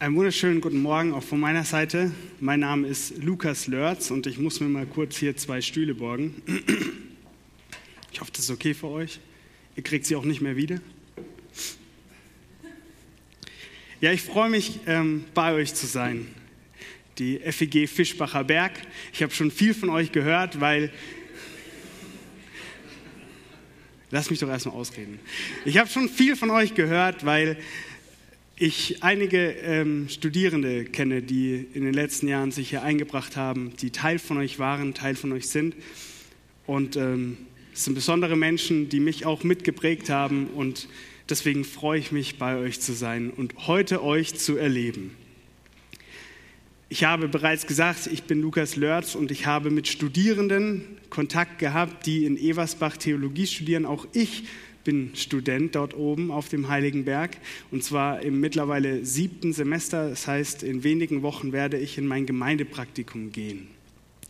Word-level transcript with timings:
Einen 0.00 0.16
wunderschönen 0.16 0.62
guten 0.62 0.80
Morgen 0.80 1.12
auch 1.12 1.22
von 1.22 1.38
meiner 1.38 1.62
Seite. 1.62 2.10
Mein 2.40 2.60
Name 2.60 2.88
ist 2.88 3.22
Lukas 3.22 3.66
Lörz 3.66 4.10
und 4.10 4.26
ich 4.26 4.38
muss 4.38 4.58
mir 4.58 4.68
mal 4.70 4.86
kurz 4.86 5.18
hier 5.18 5.36
zwei 5.36 5.60
Stühle 5.60 5.94
borgen. 5.94 6.40
Ich 8.10 8.18
hoffe, 8.18 8.30
das 8.32 8.44
ist 8.44 8.50
okay 8.50 8.72
für 8.72 8.86
euch. 8.86 9.20
Ihr 9.76 9.82
kriegt 9.82 10.06
sie 10.06 10.16
auch 10.16 10.24
nicht 10.24 10.40
mehr 10.40 10.56
wieder. 10.56 10.80
Ja, 14.00 14.10
ich 14.10 14.22
freue 14.22 14.48
mich, 14.48 14.80
ähm, 14.86 15.26
bei 15.34 15.52
euch 15.52 15.74
zu 15.74 15.86
sein. 15.86 16.28
Die 17.18 17.38
FEG 17.38 17.86
Fischbacher 17.86 18.42
Berg. 18.42 18.72
Ich 19.12 19.22
habe 19.22 19.34
schon 19.34 19.50
viel 19.50 19.74
von 19.74 19.90
euch 19.90 20.12
gehört, 20.12 20.62
weil. 20.62 20.90
Lass 24.10 24.30
mich 24.30 24.38
doch 24.38 24.48
erstmal 24.48 24.76
ausreden. 24.76 25.20
Ich 25.66 25.76
habe 25.76 25.90
schon 25.90 26.08
viel 26.08 26.36
von 26.36 26.48
euch 26.48 26.74
gehört, 26.74 27.26
weil 27.26 27.58
ich 28.60 29.02
einige 29.02 29.52
ähm, 29.52 30.10
Studierende 30.10 30.84
kenne, 30.84 31.22
die 31.22 31.66
in 31.72 31.82
den 31.82 31.94
letzten 31.94 32.28
Jahren 32.28 32.52
sich 32.52 32.68
hier 32.68 32.82
eingebracht 32.82 33.34
haben, 33.34 33.72
die 33.80 33.90
Teil 33.90 34.18
von 34.18 34.36
euch 34.36 34.58
waren, 34.58 34.92
Teil 34.92 35.14
von 35.14 35.32
euch 35.32 35.48
sind. 35.48 35.74
Und 36.66 36.94
ähm, 36.96 37.38
es 37.72 37.84
sind 37.84 37.94
besondere 37.94 38.36
Menschen, 38.36 38.90
die 38.90 39.00
mich 39.00 39.24
auch 39.24 39.44
mitgeprägt 39.44 40.10
haben. 40.10 40.48
Und 40.48 40.88
deswegen 41.30 41.64
freue 41.64 42.00
ich 42.00 42.12
mich, 42.12 42.36
bei 42.36 42.58
euch 42.58 42.82
zu 42.82 42.92
sein 42.92 43.30
und 43.30 43.66
heute 43.66 44.04
euch 44.04 44.34
zu 44.34 44.58
erleben. 44.58 45.16
Ich 46.90 47.04
habe 47.04 47.28
bereits 47.28 47.66
gesagt, 47.66 48.08
ich 48.12 48.24
bin 48.24 48.42
Lukas 48.42 48.76
Lörz 48.76 49.14
und 49.14 49.30
ich 49.30 49.46
habe 49.46 49.70
mit 49.70 49.88
Studierenden 49.88 50.82
Kontakt 51.08 51.60
gehabt, 51.60 52.04
die 52.04 52.26
in 52.26 52.36
Eversbach 52.36 52.98
Theologie 52.98 53.46
studieren. 53.46 53.86
Auch 53.86 54.06
ich 54.12 54.44
bin 54.84 55.14
Student 55.14 55.74
dort 55.74 55.94
oben 55.94 56.30
auf 56.30 56.48
dem 56.48 56.68
Heiligen 56.68 57.04
Berg 57.04 57.36
und 57.70 57.84
zwar 57.84 58.22
im 58.22 58.40
mittlerweile 58.40 59.04
siebten 59.04 59.52
Semester. 59.52 60.08
Das 60.08 60.26
heißt, 60.26 60.62
in 60.62 60.84
wenigen 60.84 61.22
Wochen 61.22 61.52
werde 61.52 61.78
ich 61.78 61.98
in 61.98 62.06
mein 62.06 62.26
Gemeindepraktikum 62.26 63.32
gehen. 63.32 63.68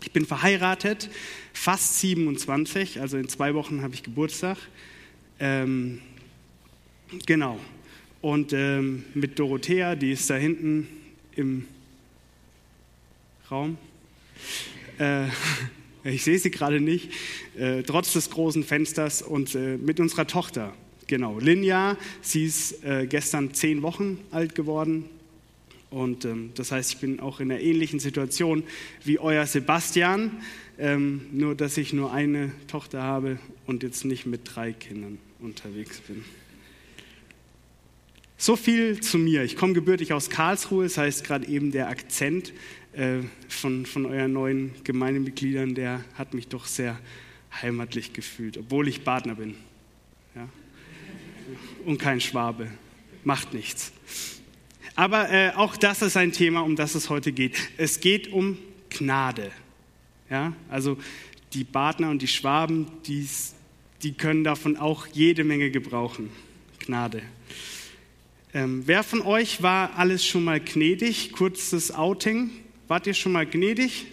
Ich 0.02 0.12
bin 0.12 0.24
verheiratet, 0.24 1.10
fast 1.52 2.00
27, 2.00 3.00
also 3.00 3.18
in 3.18 3.28
zwei 3.28 3.54
Wochen 3.54 3.82
habe 3.82 3.94
ich 3.94 4.02
Geburtstag. 4.02 4.56
Ähm, 5.38 6.00
genau. 7.26 7.58
Und 8.20 8.52
ähm, 8.52 9.04
mit 9.14 9.38
Dorothea, 9.38 9.96
die 9.96 10.12
ist 10.12 10.28
da 10.28 10.36
hinten 10.36 10.88
im 11.36 11.66
Raum. 13.50 13.78
Äh, 14.98 15.26
ich 16.04 16.24
sehe 16.24 16.38
sie 16.38 16.50
gerade 16.50 16.80
nicht, 16.80 17.10
äh, 17.58 17.82
trotz 17.82 18.12
des 18.12 18.30
großen 18.30 18.64
Fensters 18.64 19.22
und 19.22 19.54
äh, 19.54 19.76
mit 19.76 20.00
unserer 20.00 20.26
Tochter. 20.26 20.74
Genau, 21.06 21.38
Linja, 21.38 21.96
sie 22.22 22.44
ist 22.44 22.84
äh, 22.84 23.06
gestern 23.06 23.52
zehn 23.52 23.82
Wochen 23.82 24.18
alt 24.30 24.54
geworden. 24.54 25.06
Und 25.90 26.24
ähm, 26.24 26.50
das 26.54 26.70
heißt, 26.70 26.94
ich 26.94 26.98
bin 27.00 27.18
auch 27.18 27.40
in 27.40 27.50
einer 27.50 27.60
ähnlichen 27.60 27.98
Situation 27.98 28.62
wie 29.04 29.18
euer 29.18 29.44
Sebastian, 29.44 30.30
ähm, 30.78 31.22
nur 31.32 31.56
dass 31.56 31.76
ich 31.76 31.92
nur 31.92 32.12
eine 32.12 32.52
Tochter 32.68 33.02
habe 33.02 33.38
und 33.66 33.82
jetzt 33.82 34.04
nicht 34.04 34.24
mit 34.24 34.42
drei 34.44 34.72
Kindern 34.72 35.18
unterwegs 35.40 36.00
bin. 36.00 36.24
So 38.42 38.56
viel 38.56 38.98
zu 39.00 39.18
mir. 39.18 39.44
Ich 39.44 39.54
komme 39.54 39.74
gebürtig 39.74 40.14
aus 40.14 40.30
Karlsruhe, 40.30 40.84
das 40.84 40.96
heißt 40.96 41.24
gerade 41.24 41.46
eben 41.46 41.72
der 41.72 41.90
Akzent 41.90 42.54
äh, 42.94 43.18
von, 43.50 43.84
von 43.84 44.06
euren 44.06 44.32
neuen 44.32 44.72
Gemeindemitgliedern, 44.82 45.74
der 45.74 46.02
hat 46.14 46.32
mich 46.32 46.48
doch 46.48 46.64
sehr 46.64 46.98
heimatlich 47.60 48.14
gefühlt, 48.14 48.56
obwohl 48.56 48.88
ich 48.88 49.04
Partner 49.04 49.34
bin. 49.34 49.56
Ja? 50.34 50.48
Und 51.84 51.98
kein 51.98 52.22
Schwabe. 52.22 52.68
Macht 53.24 53.52
nichts. 53.52 53.92
Aber 54.94 55.30
äh, 55.30 55.50
auch 55.54 55.76
das 55.76 56.00
ist 56.00 56.16
ein 56.16 56.32
Thema, 56.32 56.60
um 56.60 56.76
das 56.76 56.94
es 56.94 57.10
heute 57.10 57.32
geht. 57.32 57.58
Es 57.76 58.00
geht 58.00 58.32
um 58.32 58.56
Gnade. 58.88 59.50
Ja? 60.30 60.54
Also 60.70 60.96
die 61.52 61.64
Partner 61.64 62.08
und 62.08 62.22
die 62.22 62.26
Schwaben, 62.26 62.86
die 63.06 64.12
können 64.14 64.44
davon 64.44 64.78
auch 64.78 65.06
jede 65.08 65.44
Menge 65.44 65.70
gebrauchen. 65.70 66.30
Gnade. 66.78 67.20
Ähm, 68.52 68.82
wer 68.86 69.04
von 69.04 69.22
euch 69.22 69.62
war 69.62 69.96
alles 69.96 70.26
schon 70.26 70.42
mal 70.42 70.58
gnädig? 70.58 71.30
Kurzes 71.30 71.94
Outing. 71.94 72.50
Wart 72.88 73.06
ihr 73.06 73.14
schon 73.14 73.30
mal 73.30 73.46
gnädig? 73.46 74.06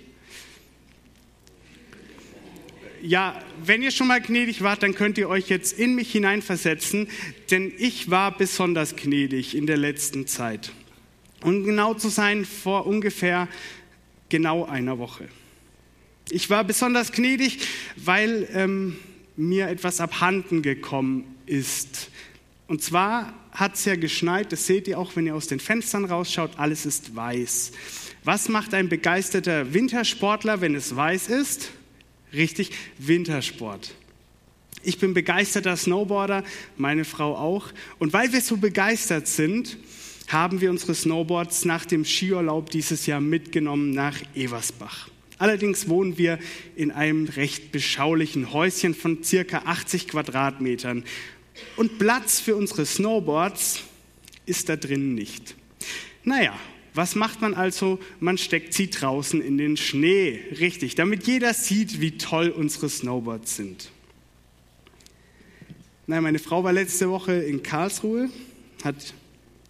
Ja, 3.01 3.41
wenn 3.63 3.81
ihr 3.81 3.89
schon 3.89 4.07
mal 4.07 4.21
gnädig 4.21 4.61
wart, 4.61 4.83
dann 4.83 4.93
könnt 4.93 5.17
ihr 5.17 5.27
euch 5.27 5.49
jetzt 5.49 5.79
in 5.79 5.95
mich 5.95 6.11
hineinversetzen, 6.11 7.07
denn 7.49 7.71
ich 7.79 8.11
war 8.11 8.35
besonders 8.37 8.95
gnädig 8.95 9.55
in 9.55 9.65
der 9.65 9.77
letzten 9.77 10.27
Zeit. 10.27 10.71
Um 11.41 11.63
genau 11.63 11.95
zu 11.95 12.09
sein, 12.09 12.45
vor 12.45 12.85
ungefähr 12.85 13.47
genau 14.29 14.65
einer 14.65 14.99
Woche. 14.99 15.29
Ich 16.29 16.51
war 16.51 16.63
besonders 16.63 17.11
gnädig, 17.11 17.59
weil 17.95 18.47
ähm, 18.53 18.97
mir 19.35 19.67
etwas 19.67 19.99
abhanden 19.99 20.61
gekommen 20.61 21.23
ist. 21.47 22.11
Und 22.67 22.83
zwar 22.83 23.33
hat 23.57 23.73
es 23.73 23.85
ja 23.85 23.95
geschneit, 23.95 24.51
das 24.51 24.68
seht 24.68 24.88
ihr 24.88 25.00
auch, 25.00 25.16
wenn 25.16 25.25
ihr 25.25 25.35
aus 25.35 25.47
den 25.47 25.59
Fenstern 25.59 26.06
rausschaut, 26.06 26.51
alles 26.57 26.85
ist 26.85 27.16
weiß. 27.16 27.72
Was 28.23 28.50
macht 28.50 28.75
ein 28.75 28.88
begeisterter 28.88 29.73
Wintersportler, 29.73 30.62
wenn 30.62 30.75
es 30.75 30.95
weiß 30.95 31.29
ist? 31.29 31.72
Richtig, 32.34 32.72
Wintersport. 33.00 33.96
Ich 34.84 35.00
bin 35.00 35.16
begeisterter 35.16 35.75
Snowboarder, 35.75 36.44
meine 36.78 37.03
Frau 37.03 37.35
auch. 37.35 37.73
Und 37.97 38.13
weil 38.13 38.31
wir 38.31 38.41
so 38.41 38.57
begeistert 38.57 39.28
sind, 39.28 39.78
haben 40.28 40.62
wir 40.62 40.69
unsere 40.69 40.94
Snowboards 40.94 41.66
nach 41.66 41.85
dem 41.85 42.06
Skiurlaub 42.06 42.69
dieses 42.69 43.07
Jahr 43.07 43.22
mitgenommen 43.22 43.90
nach 43.90 44.17
Eversbach. 44.35 45.09
Allerdings 45.40 45.88
wohnen 45.88 46.17
wir 46.17 46.38
in 46.75 46.91
einem 46.91 47.25
recht 47.25 47.72
beschaulichen 47.72 48.53
Häuschen 48.53 48.94
von 48.94 49.23
circa 49.23 49.63
80 49.66 50.07
Quadratmetern. 50.09 51.03
Und 51.75 52.00
Platz 52.00 52.40
für 52.40 52.56
unsere 52.56 52.85
Snowboards 52.85 53.81
ist 54.45 54.69
da 54.69 54.75
drin 54.75 55.13
nicht. 55.16 55.56
Naja, 56.23 56.57
was 56.94 57.16
macht 57.16 57.41
man 57.41 57.53
also? 57.53 58.00
Man 58.19 58.38
steckt 58.38 58.73
sie 58.73 58.90
draußen 58.90 59.41
in 59.41 59.57
den 59.57 59.78
Schnee. 59.78 60.40
Richtig, 60.59 60.96
damit 60.96 61.28
jeder 61.28 61.53
sieht, 61.53 62.01
wie 62.01 62.17
toll 62.17 62.50
unsere 62.50 62.90
Snowboards 62.90 63.56
sind. 63.56 63.91
Nein, 66.07 66.23
meine 66.23 66.40
Frau 66.40 66.63
war 66.63 66.73
letzte 66.73 67.09
Woche 67.09 67.34
in 67.34 67.62
Karlsruhe, 67.62 68.29
hat 68.84 69.13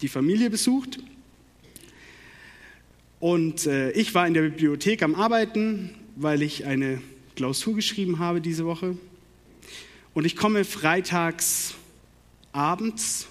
die 0.02 0.08
Familie 0.08 0.50
besucht. 0.50 1.00
Und 3.20 3.66
äh, 3.66 3.92
ich 3.92 4.14
war 4.14 4.28
in 4.28 4.36
der 4.36 4.44
Bibliothek 4.44 5.02
am 5.02 5.16
Arbeiten, 5.16 5.96
weil 6.16 6.44
ich 6.44 6.66
eine 6.66 7.02
Klausur 7.36 7.76
geschrieben 7.76 8.20
habe 8.20 8.40
diese 8.40 8.66
Woche. 8.66 8.96
Und 10.18 10.26
ich 10.26 10.36
komme 10.36 10.66
freitags 10.66 11.76
abends 12.52 13.28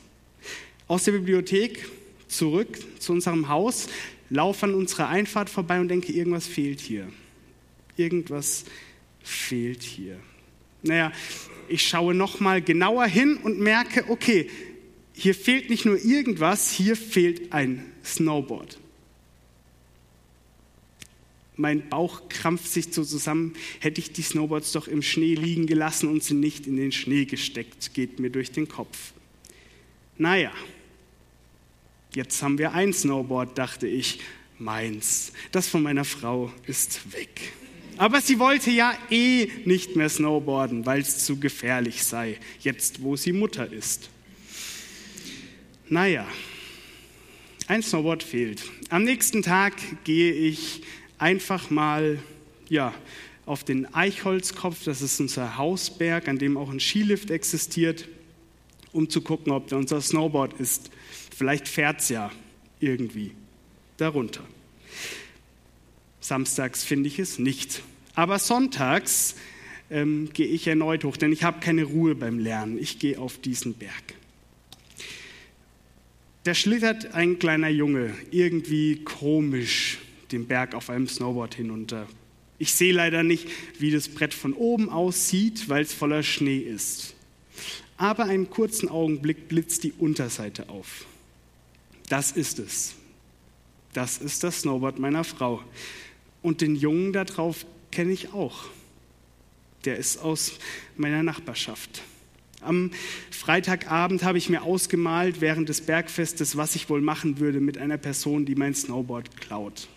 aus 0.87 1.03
der 1.03 1.11
Bibliothek 1.11 1.85
zurück 2.29 2.79
zu 3.01 3.11
unserem 3.11 3.49
Haus, 3.49 3.89
laufe 4.31 4.67
an 4.67 4.75
unserer 4.75 5.09
Einfahrt 5.09 5.51
vorbei 5.51 5.81
und 5.81 5.89
denke, 5.89 6.13
irgendwas 6.13 6.47
fehlt 6.47 6.79
hier. 6.79 7.09
Irgendwas 7.97 8.67
fehlt 9.21 9.83
hier. 9.83 10.21
Naja, 10.83 11.11
ich 11.67 11.89
schaue 11.89 12.15
nochmal 12.15 12.63
genauer 12.63 13.07
hin 13.07 13.37
und 13.39 13.59
merke, 13.59 14.05
okay, 14.09 14.49
hier 15.13 15.35
fehlt 15.35 15.71
nicht 15.71 15.87
nur 15.87 15.99
irgendwas, 15.99 16.71
hier 16.71 16.95
fehlt 16.95 17.53
ein 17.53 17.85
Snowboard. 18.05 18.79
Mein 21.57 21.89
Bauch 21.89 22.29
krampft 22.29 22.69
sich 22.69 22.93
so 22.93 23.05
zusammen. 23.05 23.55
Hätte 23.81 24.01
ich 24.01 24.13
die 24.13 24.23
Snowboards 24.23 24.73
doch 24.73 24.89
im 24.89 25.03
Schnee 25.03 25.35
liegen 25.35 25.67
gelassen 25.67 26.09
und 26.09 26.23
sie 26.23 26.35
nicht 26.35 26.67
in 26.67 26.77
den 26.77 26.93
Schnee 26.93 27.25
gesteckt, 27.25 27.95
geht 27.95 28.19
mir 28.19 28.31
durch 28.31 28.53
den 28.53 28.69
Kopf. 28.69 29.13
Naja, 30.19 30.53
Jetzt 32.17 32.43
haben 32.43 32.57
wir 32.57 32.73
ein 32.73 32.95
Snowboard, 32.95 33.59
dachte 33.59 33.87
ich, 33.87 34.21
meins. 34.59 35.35
Das 35.53 35.69
von 35.69 35.83
meiner 35.83 36.07
Frau 36.07 36.51
ist 36.67 37.13
weg. 37.13 37.53
Aber 37.99 38.23
sie 38.23 38.39
wollte 38.39 38.71
ja 38.71 38.97
eh 39.11 39.51
nicht 39.67 39.97
mehr 39.97 40.09
snowboarden, 40.09 40.87
weil 40.87 41.03
es 41.03 41.27
zu 41.27 41.39
gefährlich 41.39 42.03
sei, 42.03 42.39
jetzt 42.61 43.03
wo 43.03 43.17
sie 43.17 43.33
Mutter 43.33 43.71
ist. 43.71 44.09
Naja, 45.91 46.27
ein 47.67 47.83
Snowboard 47.83 48.23
fehlt. 48.23 48.63
Am 48.89 49.05
nächsten 49.05 49.43
Tag 49.43 49.75
gehe 50.05 50.33
ich 50.33 50.85
einfach 51.19 51.71
mal 51.71 52.19
ja, 52.69 52.95
auf 53.47 53.65
den 53.65 53.93
Eichholzkopf, 53.95 54.85
das 54.85 55.03
ist 55.03 55.21
unser 55.21 55.57
Hausberg, 55.57 56.29
an 56.29 56.39
dem 56.39 56.57
auch 56.57 56.71
ein 56.71 56.81
Skilift 56.81 57.31
existiert, 57.31 58.09
um 58.93 59.09
zu 59.09 59.21
gucken, 59.21 59.53
ob 59.53 59.69
da 59.69 59.77
unser 59.77 60.01
Snowboard 60.01 60.59
ist. 60.61 60.91
Vielleicht 61.37 61.69
fährt 61.69 62.01
es 62.01 62.09
ja 62.09 62.31
irgendwie 62.81 63.33
darunter. 63.97 64.43
Samstags 66.21 66.83
finde 66.83 67.09
ich 67.09 67.19
es 67.19 67.39
nicht. 67.39 67.83
Aber 68.15 68.39
sonntags 68.39 69.37
ähm, 69.91 70.31
gehe 70.33 70.47
ich 70.47 70.67
erneut 70.67 71.05
hoch, 71.05 71.17
denn 71.17 71.33
ich 71.33 71.45
habe 71.45 71.61
keine 71.61 71.85
Ruhe 71.85 72.15
beim 72.15 72.39
Lernen. 72.39 72.79
Ich 72.79 72.99
gehe 72.99 73.19
auf 73.19 73.39
diesen 73.39 73.75
Berg. 73.75 74.15
Da 76.43 76.55
schlittert 76.55 77.15
ein 77.15 77.39
kleiner 77.39 77.69
Junge 77.69 78.15
irgendwie 78.31 79.05
komisch 79.05 79.99
den 80.33 80.47
Berg 80.47 80.75
auf 80.75 80.91
einem 80.91 81.09
Snowboard 81.09 81.55
hinunter. 81.55 82.07
Ich 82.59 82.73
sehe 82.73 82.93
leider 82.93 83.23
nicht, 83.23 83.49
wie 83.79 83.91
das 83.91 84.09
Brett 84.09 84.33
von 84.33 84.53
oben 84.53 84.89
aussieht, 84.89 85.69
weil 85.69 85.83
es 85.83 85.93
voller 85.93 86.23
Schnee 86.23 86.59
ist. 86.59 87.15
Aber 87.97 88.25
einen 88.25 88.51
kurzen 88.51 88.89
Augenblick 88.89 89.49
blitzt 89.49 89.85
die 89.85 89.93
Unterseite 89.93 90.69
auf. 90.69 91.07
Das 92.09 92.33
ist 92.33 92.59
es. 92.59 92.95
Das 93.93 94.19
ist 94.19 94.45
das 94.45 94.61
Snowboard 94.61 94.99
meiner 94.99 95.25
Frau. 95.25 95.63
Und 96.43 96.61
den 96.61 96.77
Jungen 96.77 97.13
da 97.13 97.25
drauf 97.25 97.67
kenne 97.91 98.13
ich 98.13 98.33
auch. 98.33 98.67
Der 99.85 99.97
ist 99.97 100.19
aus 100.19 100.53
meiner 100.97 101.23
Nachbarschaft. 101.23 102.03
Am 102.61 102.91
Freitagabend 103.31 104.23
habe 104.23 104.39
ich 104.39 104.49
mir 104.49 104.63
ausgemalt 104.63 105.41
während 105.41 105.69
des 105.69 105.81
Bergfestes, 105.81 106.57
was 106.57 106.75
ich 106.75 106.89
wohl 106.91 107.01
machen 107.01 107.39
würde 107.39 107.61
mit 107.61 107.79
einer 107.79 107.97
Person, 107.97 108.45
die 108.45 108.55
mein 108.55 108.75
Snowboard 108.75 109.41
klaut. 109.41 109.89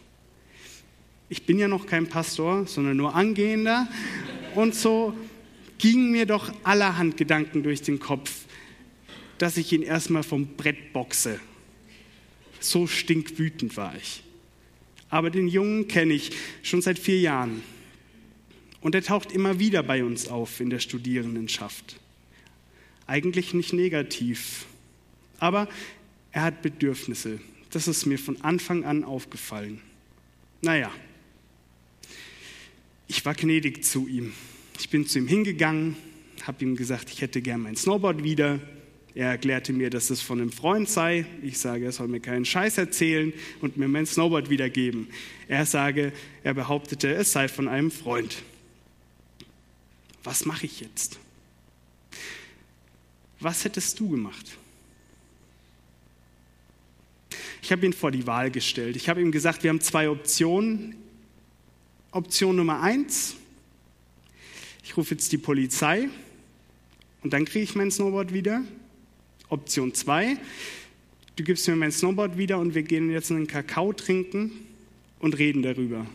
Ich 1.29 1.45
bin 1.45 1.59
ja 1.59 1.67
noch 1.67 1.85
kein 1.85 2.07
Pastor, 2.07 2.65
sondern 2.65 2.97
nur 2.97 3.15
Angehender. 3.15 3.87
Und 4.55 4.73
so 4.73 5.15
gingen 5.77 6.11
mir 6.11 6.25
doch 6.25 6.51
allerhand 6.63 7.17
Gedanken 7.17 7.61
durch 7.61 7.83
den 7.83 7.99
Kopf, 7.99 8.45
dass 9.37 9.55
ich 9.57 9.71
ihn 9.71 9.83
erstmal 9.83 10.23
vom 10.23 10.47
Brett 10.47 10.91
boxe. 10.91 11.39
So 12.59 12.87
stinkwütend 12.87 13.77
war 13.77 13.95
ich. 13.95 14.23
Aber 15.09 15.29
den 15.29 15.47
Jungen 15.47 15.87
kenne 15.87 16.13
ich 16.13 16.31
schon 16.63 16.81
seit 16.81 16.99
vier 16.99 17.19
Jahren. 17.19 17.63
Und 18.81 18.95
er 18.95 19.03
taucht 19.03 19.31
immer 19.31 19.59
wieder 19.59 19.83
bei 19.83 20.03
uns 20.03 20.27
auf 20.27 20.59
in 20.59 20.69
der 20.69 20.79
Studierendenschaft. 20.79 21.99
Eigentlich 23.07 23.53
nicht 23.53 23.73
negativ, 23.73 24.65
aber 25.39 25.67
er 26.31 26.43
hat 26.43 26.61
Bedürfnisse. 26.61 27.39
Das 27.71 27.87
ist 27.87 28.05
mir 28.05 28.19
von 28.19 28.41
Anfang 28.41 28.83
an 28.83 29.03
aufgefallen. 29.03 29.81
Naja, 30.61 30.91
ich 33.09 33.25
war 33.25 33.33
gnädig 33.33 33.83
zu 33.83 34.07
ihm. 34.07 34.31
Ich 34.79 34.89
bin 34.89 35.05
zu 35.05 35.17
ihm 35.19 35.27
hingegangen, 35.27 35.97
habe 36.43 36.63
ihm 36.63 36.75
gesagt, 36.77 37.09
ich 37.09 37.21
hätte 37.21 37.41
gern 37.41 37.61
mein 37.61 37.75
Snowboard 37.75 38.23
wieder. 38.23 38.59
Er 39.15 39.31
erklärte 39.31 39.73
mir, 39.73 39.89
dass 39.89 40.11
es 40.11 40.21
von 40.21 40.39
einem 40.39 40.51
Freund 40.51 40.87
sei. 40.87 41.25
Ich 41.41 41.57
sage, 41.57 41.85
er 41.85 41.91
soll 41.91 42.07
mir 42.07 42.19
keinen 42.19 42.45
Scheiß 42.45 42.77
erzählen 42.77 43.33
und 43.61 43.75
mir 43.75 43.87
mein 43.87 44.05
Snowboard 44.05 44.51
wiedergeben. 44.51 45.07
Er 45.47 45.65
sage, 45.65 46.13
er 46.43 46.53
behauptete, 46.53 47.11
es 47.13 47.31
sei 47.31 47.47
von 47.47 47.67
einem 47.67 47.89
Freund. 47.89 48.43
Was 50.23 50.45
mache 50.45 50.67
ich 50.67 50.79
jetzt? 50.79 51.17
Was 53.39 53.65
hättest 53.65 53.99
du 53.99 54.09
gemacht? 54.09 54.45
Ich 57.63 57.71
habe 57.71 57.85
ihn 57.85 57.93
vor 57.93 58.11
die 58.11 58.27
Wahl 58.27 58.51
gestellt. 58.51 58.95
Ich 58.95 59.09
habe 59.09 59.19
ihm 59.19 59.31
gesagt, 59.31 59.63
wir 59.63 59.71
haben 59.71 59.81
zwei 59.81 60.09
Optionen. 60.09 60.95
Option 62.11 62.55
Nummer 62.55 62.81
eins, 62.81 63.35
ich 64.83 64.97
rufe 64.97 65.13
jetzt 65.13 65.31
die 65.31 65.37
Polizei 65.37 66.09
und 67.21 67.33
dann 67.33 67.45
kriege 67.45 67.63
ich 67.63 67.75
mein 67.75 67.91
Snowboard 67.91 68.33
wieder. 68.33 68.63
Option 69.49 69.93
zwei, 69.93 70.37
du 71.35 71.43
gibst 71.43 71.67
mir 71.67 71.75
mein 71.75 71.91
Snowboard 71.91 72.37
wieder 72.37 72.57
und 72.57 72.73
wir 72.73 72.81
gehen 72.81 73.11
jetzt 73.11 73.31
einen 73.31 73.45
Kakao 73.45 73.93
trinken 73.93 74.51
und 75.19 75.37
reden 75.37 75.61
darüber. 75.61 76.05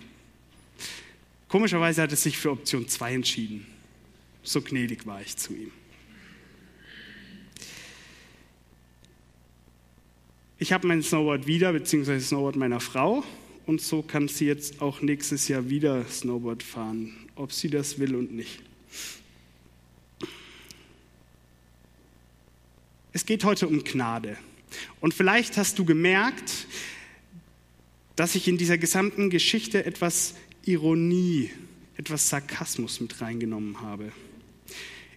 Komischerweise 1.48 2.02
hat 2.02 2.10
er 2.10 2.16
sich 2.16 2.38
für 2.38 2.50
Option 2.50 2.88
zwei 2.88 3.14
entschieden. 3.14 3.64
So 4.42 4.60
gnädig 4.60 5.06
war 5.06 5.20
ich 5.22 5.36
zu 5.36 5.54
ihm. 5.54 5.70
Ich 10.58 10.72
habe 10.72 10.88
mein 10.88 11.02
Snowboard 11.02 11.46
wieder, 11.46 11.72
beziehungsweise 11.72 12.24
Snowboard 12.24 12.56
meiner 12.56 12.80
Frau 12.80 13.22
und 13.66 13.80
so 13.80 14.02
kann 14.02 14.28
sie 14.28 14.46
jetzt 14.46 14.80
auch 14.80 15.00
nächstes 15.00 15.48
Jahr 15.48 15.68
wieder 15.68 16.04
Snowboard 16.06 16.62
fahren, 16.62 17.14
ob 17.34 17.52
sie 17.52 17.70
das 17.70 17.98
will 17.98 18.14
und 18.14 18.32
nicht. 18.34 18.62
Es 23.12 23.24
geht 23.24 23.44
heute 23.44 23.68
um 23.68 23.84
Gnade. 23.84 24.36
Und 25.00 25.14
vielleicht 25.14 25.56
hast 25.56 25.78
du 25.78 25.84
gemerkt, 25.84 26.66
dass 28.16 28.34
ich 28.34 28.48
in 28.48 28.58
dieser 28.58 28.78
gesamten 28.78 29.30
Geschichte 29.30 29.86
etwas 29.86 30.34
Ironie, 30.64 31.50
etwas 31.96 32.28
Sarkasmus 32.28 33.00
mit 33.00 33.20
reingenommen 33.20 33.80
habe. 33.80 34.12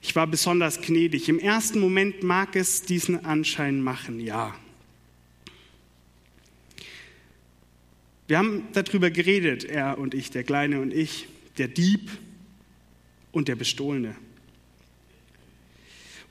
Ich 0.02 0.16
war 0.16 0.28
besonders 0.28 0.82
gnädig. 0.82 1.28
Im 1.28 1.40
ersten 1.40 1.80
Moment 1.80 2.24
mag 2.24 2.56
es 2.56 2.84
diesen 2.84 3.26
Anschein 3.26 3.82
machen, 3.82 4.20
ja. 4.20 4.56
Wir 8.28 8.38
haben 8.38 8.68
darüber 8.74 9.10
geredet, 9.10 9.64
er 9.64 9.98
und 9.98 10.14
ich, 10.14 10.32
der 10.32 10.44
Kleine 10.44 10.82
und 10.82 10.94
ich, 10.94 11.28
der 11.58 11.70
Dieb 11.70 12.12
und 13.32 13.48
der 13.48 13.56
Bestohlene. 13.56 14.16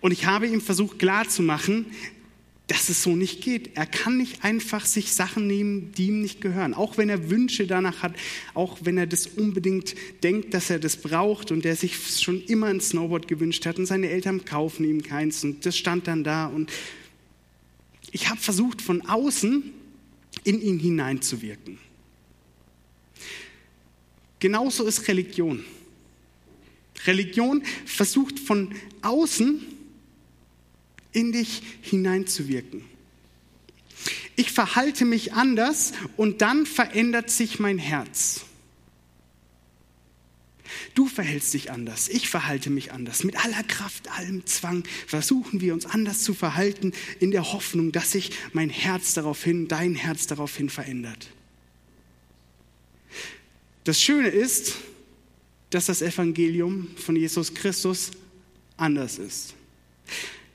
Und 0.00 0.12
ich 0.12 0.26
habe 0.26 0.46
ihm 0.46 0.60
versucht 0.60 0.98
klarzumachen, 0.98 1.87
dass 2.66 2.88
es 2.88 3.02
so 3.02 3.14
nicht 3.14 3.43
geht. 3.43 3.76
Er 3.76 3.87
kann 3.87 4.19
nicht 4.19 4.44
einfach 4.44 4.84
sich 4.84 5.12
Sachen 5.12 5.46
nehmen, 5.46 5.93
die 5.93 6.08
ihm 6.08 6.20
nicht 6.20 6.40
gehören. 6.40 6.75
Auch 6.75 6.98
wenn 6.98 7.08
er 7.08 7.31
Wünsche 7.31 7.66
danach 7.66 8.02
hat, 8.02 8.14
auch 8.54 8.78
wenn 8.82 8.98
er 8.98 9.06
das 9.06 9.26
unbedingt 9.28 9.94
denkt, 10.22 10.52
dass 10.52 10.69
er 10.69 10.78
das 10.78 10.96
braucht 10.96 11.52
und 11.52 11.64
der 11.64 11.76
sich 11.76 11.96
schon 12.20 12.43
immer 12.43 12.66
ein 12.66 12.81
Snowboard 12.81 13.28
gewünscht 13.28 13.64
hat 13.66 13.78
und 13.78 13.87
seine 13.87 14.10
Eltern 14.10 14.44
kaufen 14.44 14.84
ihm 14.84 15.02
keins 15.02 15.44
und 15.44 15.64
das 15.64 15.78
stand 15.78 16.08
dann 16.08 16.25
da. 16.25 16.46
Und 16.46 16.70
ich 18.10 18.28
habe 18.28 18.40
versucht, 18.40 18.82
von 18.82 19.00
außen 19.02 19.62
in 20.43 20.60
ihn 20.60 20.78
hineinzuwirken. 20.78 21.86
Genauso 24.38 24.85
ist 24.85 25.09
Religion. 25.09 25.65
Religion 27.06 27.62
versucht 27.85 28.38
von 28.38 28.75
außen 29.03 29.61
in 31.12 31.33
dich 31.33 31.62
hineinzuwirken. 31.83 32.83
Ich 34.37 34.53
verhalte 34.53 35.05
mich 35.06 35.33
anders 35.33 35.93
und 36.17 36.43
dann 36.43 36.67
verändert 36.67 37.31
sich 37.31 37.59
mein 37.59 37.79
Herz. 37.79 38.43
Du 40.94 41.06
verhältst 41.06 41.55
dich 41.55 41.71
anders, 41.71 42.09
ich 42.09 42.29
verhalte 42.29 42.71
mich 42.71 42.93
anders. 42.93 43.25
Mit 43.25 43.43
aller 43.43 43.62
Kraft, 43.62 44.11
allem 44.11 44.44
Zwang 44.47 44.85
versuchen 45.06 45.61
wir 45.61 45.73
uns 45.73 45.87
anders 45.87 46.23
zu 46.23 46.35
verhalten, 46.35 46.93
in 47.21 47.31
der 47.31 47.53
Hoffnung, 47.53 47.93
dass 47.93 48.12
sich 48.12 48.31
mein 48.53 48.69
Herz 48.69 49.15
daraufhin, 49.15 49.69
dein 49.69 49.94
Herz 49.94 50.27
daraufhin 50.27 50.69
verändert. 50.69 51.29
Das 53.86 54.02
Schöne 54.02 54.31
ist, 54.31 54.78
dass 55.70 55.86
das 55.86 56.02
Evangelium 56.02 56.88
von 56.96 57.14
Jesus 57.14 57.55
Christus 57.55 58.10
anders 58.76 59.16
ist. 59.16 59.55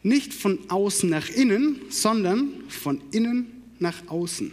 Nicht 0.04 0.34
von 0.34 0.60
außen 0.70 1.10
nach 1.10 1.30
innen, 1.30 1.80
sondern 1.90 2.68
von 2.68 3.02
innen 3.12 3.64
nach 3.80 4.06
außen. 4.08 4.52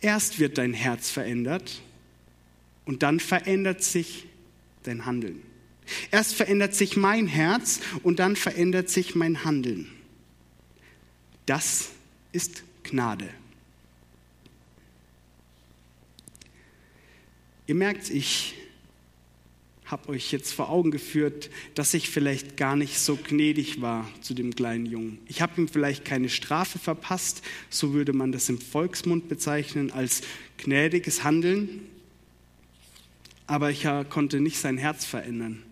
Erst 0.00 0.40
wird 0.40 0.58
dein 0.58 0.72
Herz 0.74 1.10
verändert 1.10 1.80
und 2.86 3.04
dann 3.04 3.20
verändert 3.20 3.84
sich 3.84 4.26
dein 4.82 5.06
Handeln. 5.06 5.40
Erst 6.10 6.34
verändert 6.34 6.74
sich 6.74 6.96
mein 6.96 7.28
Herz 7.28 7.78
und 8.02 8.18
dann 8.18 8.34
verändert 8.34 8.90
sich 8.90 9.14
mein 9.14 9.44
Handeln. 9.44 9.86
Das 11.46 11.90
ist 12.32 12.64
Gnade. 12.82 13.28
Ihr 17.68 17.74
merkt, 17.74 18.08
ich 18.08 18.54
habe 19.84 20.08
euch 20.08 20.32
jetzt 20.32 20.54
vor 20.54 20.70
Augen 20.70 20.90
geführt, 20.90 21.50
dass 21.74 21.92
ich 21.92 22.08
vielleicht 22.08 22.56
gar 22.56 22.76
nicht 22.76 22.98
so 22.98 23.16
gnädig 23.16 23.82
war 23.82 24.10
zu 24.22 24.32
dem 24.32 24.56
kleinen 24.56 24.86
Jungen. 24.86 25.18
Ich 25.26 25.42
habe 25.42 25.60
ihm 25.60 25.68
vielleicht 25.68 26.02
keine 26.06 26.30
Strafe 26.30 26.78
verpasst, 26.78 27.42
so 27.68 27.92
würde 27.92 28.14
man 28.14 28.32
das 28.32 28.48
im 28.48 28.58
Volksmund 28.58 29.28
bezeichnen 29.28 29.90
als 29.90 30.22
gnädiges 30.56 31.24
Handeln, 31.24 31.86
aber 33.46 33.70
ich 33.70 33.86
konnte 34.08 34.40
nicht 34.40 34.56
sein 34.56 34.78
Herz 34.78 35.04
verändern. 35.04 35.62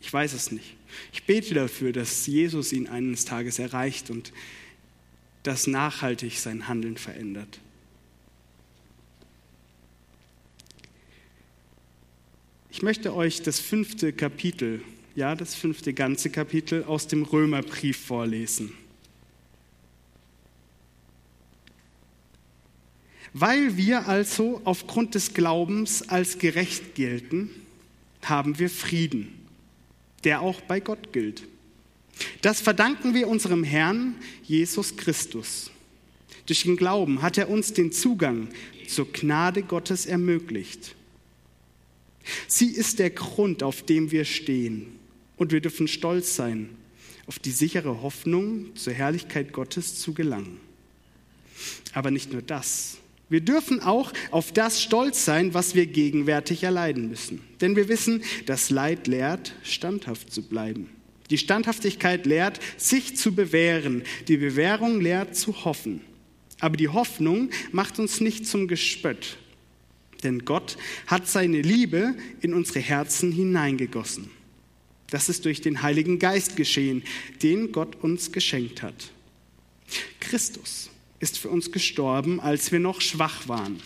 Ich 0.00 0.12
weiß 0.12 0.34
es 0.34 0.52
nicht. 0.52 0.76
Ich 1.12 1.24
bete 1.24 1.52
dafür, 1.52 1.92
dass 1.92 2.28
Jesus 2.28 2.72
ihn 2.72 2.86
eines 2.86 3.24
Tages 3.24 3.58
erreicht 3.58 4.10
und 4.10 4.32
dass 5.42 5.66
nachhaltig 5.66 6.38
sein 6.38 6.68
Handeln 6.68 6.96
verändert. 6.96 7.58
Ich 12.78 12.82
möchte 12.82 13.12
euch 13.12 13.42
das 13.42 13.58
fünfte 13.58 14.12
Kapitel, 14.12 14.82
ja, 15.16 15.34
das 15.34 15.56
fünfte 15.56 15.92
ganze 15.92 16.30
Kapitel 16.30 16.84
aus 16.84 17.08
dem 17.08 17.24
Römerbrief 17.24 17.96
vorlesen. 17.96 18.72
Weil 23.32 23.76
wir 23.76 24.06
also 24.06 24.60
aufgrund 24.62 25.16
des 25.16 25.34
Glaubens 25.34 26.08
als 26.08 26.38
gerecht 26.38 26.94
gelten, 26.94 27.50
haben 28.22 28.60
wir 28.60 28.70
Frieden, 28.70 29.34
der 30.22 30.40
auch 30.40 30.60
bei 30.60 30.78
Gott 30.78 31.12
gilt. 31.12 31.48
Das 32.42 32.60
verdanken 32.60 33.12
wir 33.12 33.26
unserem 33.26 33.64
Herrn 33.64 34.14
Jesus 34.44 34.96
Christus. 34.96 35.72
Durch 36.46 36.62
den 36.62 36.76
Glauben 36.76 37.22
hat 37.22 37.38
er 37.38 37.50
uns 37.50 37.72
den 37.72 37.90
Zugang 37.90 38.46
zur 38.86 39.12
Gnade 39.12 39.64
Gottes 39.64 40.06
ermöglicht. 40.06 40.94
Sie 42.46 42.70
ist 42.70 42.98
der 42.98 43.10
Grund, 43.10 43.62
auf 43.62 43.82
dem 43.82 44.10
wir 44.10 44.24
stehen. 44.24 44.98
Und 45.36 45.52
wir 45.52 45.60
dürfen 45.60 45.88
stolz 45.88 46.34
sein, 46.34 46.70
auf 47.26 47.38
die 47.38 47.50
sichere 47.50 48.02
Hoffnung 48.02 48.74
zur 48.74 48.92
Herrlichkeit 48.92 49.52
Gottes 49.52 49.98
zu 50.00 50.14
gelangen. 50.14 50.58
Aber 51.92 52.10
nicht 52.10 52.32
nur 52.32 52.42
das. 52.42 52.98
Wir 53.28 53.40
dürfen 53.40 53.80
auch 53.80 54.12
auf 54.30 54.52
das 54.52 54.82
stolz 54.82 55.24
sein, 55.24 55.52
was 55.52 55.74
wir 55.74 55.86
gegenwärtig 55.86 56.62
erleiden 56.62 57.08
müssen. 57.08 57.42
Denn 57.60 57.76
wir 57.76 57.88
wissen, 57.88 58.22
das 58.46 58.70
Leid 58.70 59.06
lehrt, 59.06 59.54
standhaft 59.62 60.32
zu 60.32 60.42
bleiben. 60.42 60.88
Die 61.30 61.36
Standhaftigkeit 61.36 62.24
lehrt, 62.24 62.58
sich 62.78 63.16
zu 63.16 63.34
bewähren. 63.34 64.02
Die 64.28 64.38
Bewährung 64.38 65.00
lehrt, 65.00 65.36
zu 65.36 65.64
hoffen. 65.64 66.00
Aber 66.60 66.76
die 66.76 66.88
Hoffnung 66.88 67.50
macht 67.70 67.98
uns 67.98 68.20
nicht 68.20 68.46
zum 68.46 68.66
Gespött. 68.66 69.36
Denn 70.22 70.44
Gott 70.44 70.76
hat 71.06 71.28
seine 71.28 71.62
Liebe 71.62 72.14
in 72.40 72.54
unsere 72.54 72.80
Herzen 72.80 73.32
hineingegossen. 73.32 74.30
Das 75.10 75.28
ist 75.28 75.44
durch 75.44 75.60
den 75.60 75.82
Heiligen 75.82 76.18
Geist 76.18 76.56
geschehen, 76.56 77.02
den 77.42 77.72
Gott 77.72 77.96
uns 78.02 78.32
geschenkt 78.32 78.82
hat. 78.82 79.10
Christus 80.20 80.90
ist 81.20 81.38
für 81.38 81.48
uns 81.48 81.72
gestorben, 81.72 82.40
als 82.40 82.72
wir 82.72 82.80
noch 82.80 83.00
schwach 83.00 83.48
waren. 83.48 83.80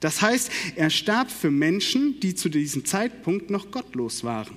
Das 0.00 0.22
heißt, 0.22 0.50
er 0.76 0.90
starb 0.90 1.30
für 1.30 1.50
Menschen, 1.50 2.20
die 2.20 2.34
zu 2.34 2.48
diesem 2.48 2.84
Zeitpunkt 2.84 3.50
noch 3.50 3.70
gottlos 3.70 4.24
waren. 4.24 4.56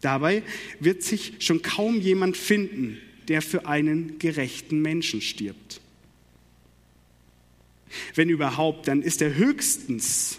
Dabei 0.00 0.42
wird 0.78 1.02
sich 1.02 1.34
schon 1.40 1.62
kaum 1.62 2.00
jemand 2.00 2.36
finden, 2.36 2.98
der 3.28 3.42
für 3.42 3.66
einen 3.66 4.18
gerechten 4.18 4.82
Menschen 4.82 5.20
stirbt. 5.20 5.80
Wenn 8.14 8.28
überhaupt, 8.28 8.88
dann 8.88 9.02
ist 9.02 9.22
er 9.22 9.34
höchstens, 9.34 10.38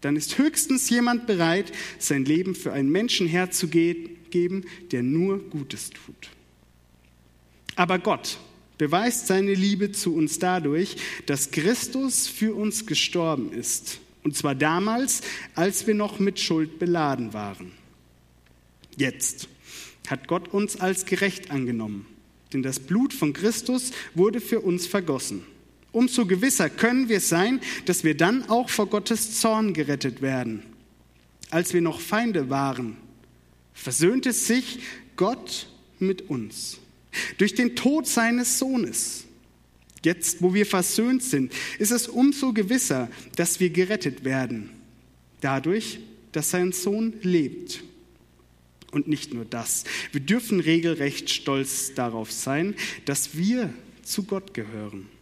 dann 0.00 0.16
ist 0.16 0.38
höchstens 0.38 0.90
jemand 0.90 1.26
bereit, 1.26 1.72
sein 1.98 2.24
Leben 2.24 2.54
für 2.54 2.72
einen 2.72 2.90
Menschen 2.90 3.26
herzugeben, 3.26 4.64
der 4.90 5.02
nur 5.02 5.38
Gutes 5.50 5.90
tut. 5.90 6.30
Aber 7.76 7.98
Gott 7.98 8.38
beweist 8.78 9.26
seine 9.28 9.54
Liebe 9.54 9.92
zu 9.92 10.14
uns 10.14 10.38
dadurch, 10.38 10.96
dass 11.26 11.50
Christus 11.50 12.26
für 12.26 12.54
uns 12.54 12.86
gestorben 12.86 13.52
ist. 13.52 14.00
Und 14.22 14.36
zwar 14.36 14.54
damals, 14.54 15.22
als 15.54 15.86
wir 15.86 15.94
noch 15.94 16.18
mit 16.18 16.40
Schuld 16.40 16.78
beladen 16.78 17.32
waren. 17.32 17.72
Jetzt 18.96 19.48
hat 20.08 20.28
Gott 20.28 20.48
uns 20.48 20.76
als 20.80 21.04
gerecht 21.04 21.50
angenommen, 21.50 22.06
denn 22.52 22.62
das 22.62 22.80
Blut 22.80 23.12
von 23.12 23.32
Christus 23.32 23.92
wurde 24.14 24.40
für 24.40 24.60
uns 24.60 24.86
vergossen. 24.86 25.44
Umso 25.94 26.26
gewisser 26.26 26.68
können 26.68 27.08
wir 27.08 27.20
sein, 27.20 27.60
dass 27.84 28.02
wir 28.02 28.16
dann 28.16 28.48
auch 28.48 28.68
vor 28.68 28.88
Gottes 28.88 29.40
Zorn 29.40 29.72
gerettet 29.72 30.22
werden. 30.22 30.64
Als 31.50 31.72
wir 31.72 31.80
noch 31.80 32.00
Feinde 32.00 32.50
waren, 32.50 32.96
versöhnte 33.74 34.32
sich 34.32 34.80
Gott 35.14 35.68
mit 36.00 36.28
uns 36.28 36.78
durch 37.38 37.54
den 37.54 37.76
Tod 37.76 38.08
seines 38.08 38.58
Sohnes. 38.58 39.24
Jetzt, 40.04 40.42
wo 40.42 40.52
wir 40.52 40.66
versöhnt 40.66 41.22
sind, 41.22 41.52
ist 41.78 41.92
es 41.92 42.08
umso 42.08 42.52
gewisser, 42.52 43.08
dass 43.36 43.60
wir 43.60 43.70
gerettet 43.70 44.24
werden, 44.24 44.70
dadurch, 45.40 46.00
dass 46.32 46.50
sein 46.50 46.72
Sohn 46.72 47.14
lebt. 47.22 47.84
Und 48.90 49.06
nicht 49.06 49.32
nur 49.32 49.44
das. 49.44 49.84
Wir 50.10 50.20
dürfen 50.20 50.58
regelrecht 50.58 51.30
stolz 51.30 51.94
darauf 51.94 52.32
sein, 52.32 52.74
dass 53.04 53.36
wir 53.36 53.72
zu 54.02 54.24
Gott 54.24 54.54
gehören. 54.54 55.13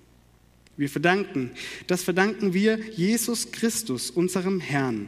Wir 0.83 0.89
verdanken, 0.89 1.53
das 1.87 2.03
verdanken 2.03 2.55
wir 2.55 2.77
Jesus 2.77 3.53
Christus, 3.53 4.11
unserem 4.11 4.59
Herrn. 4.59 5.07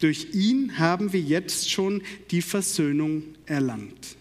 Durch 0.00 0.34
ihn 0.34 0.76
haben 0.76 1.12
wir 1.12 1.20
jetzt 1.20 1.70
schon 1.70 2.02
die 2.32 2.42
Versöhnung 2.42 3.22
erlangt. 3.44 4.16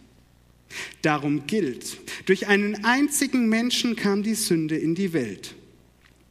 Darum 1.02 1.48
gilt, 1.48 1.98
durch 2.28 2.46
einen 2.46 2.86
einzigen 2.86 3.50
Menschen 3.50 3.96
kam 3.96 4.22
die 4.22 4.36
Sünde 4.36 4.78
in 4.78 4.94
die 4.94 5.14
Welt 5.14 5.56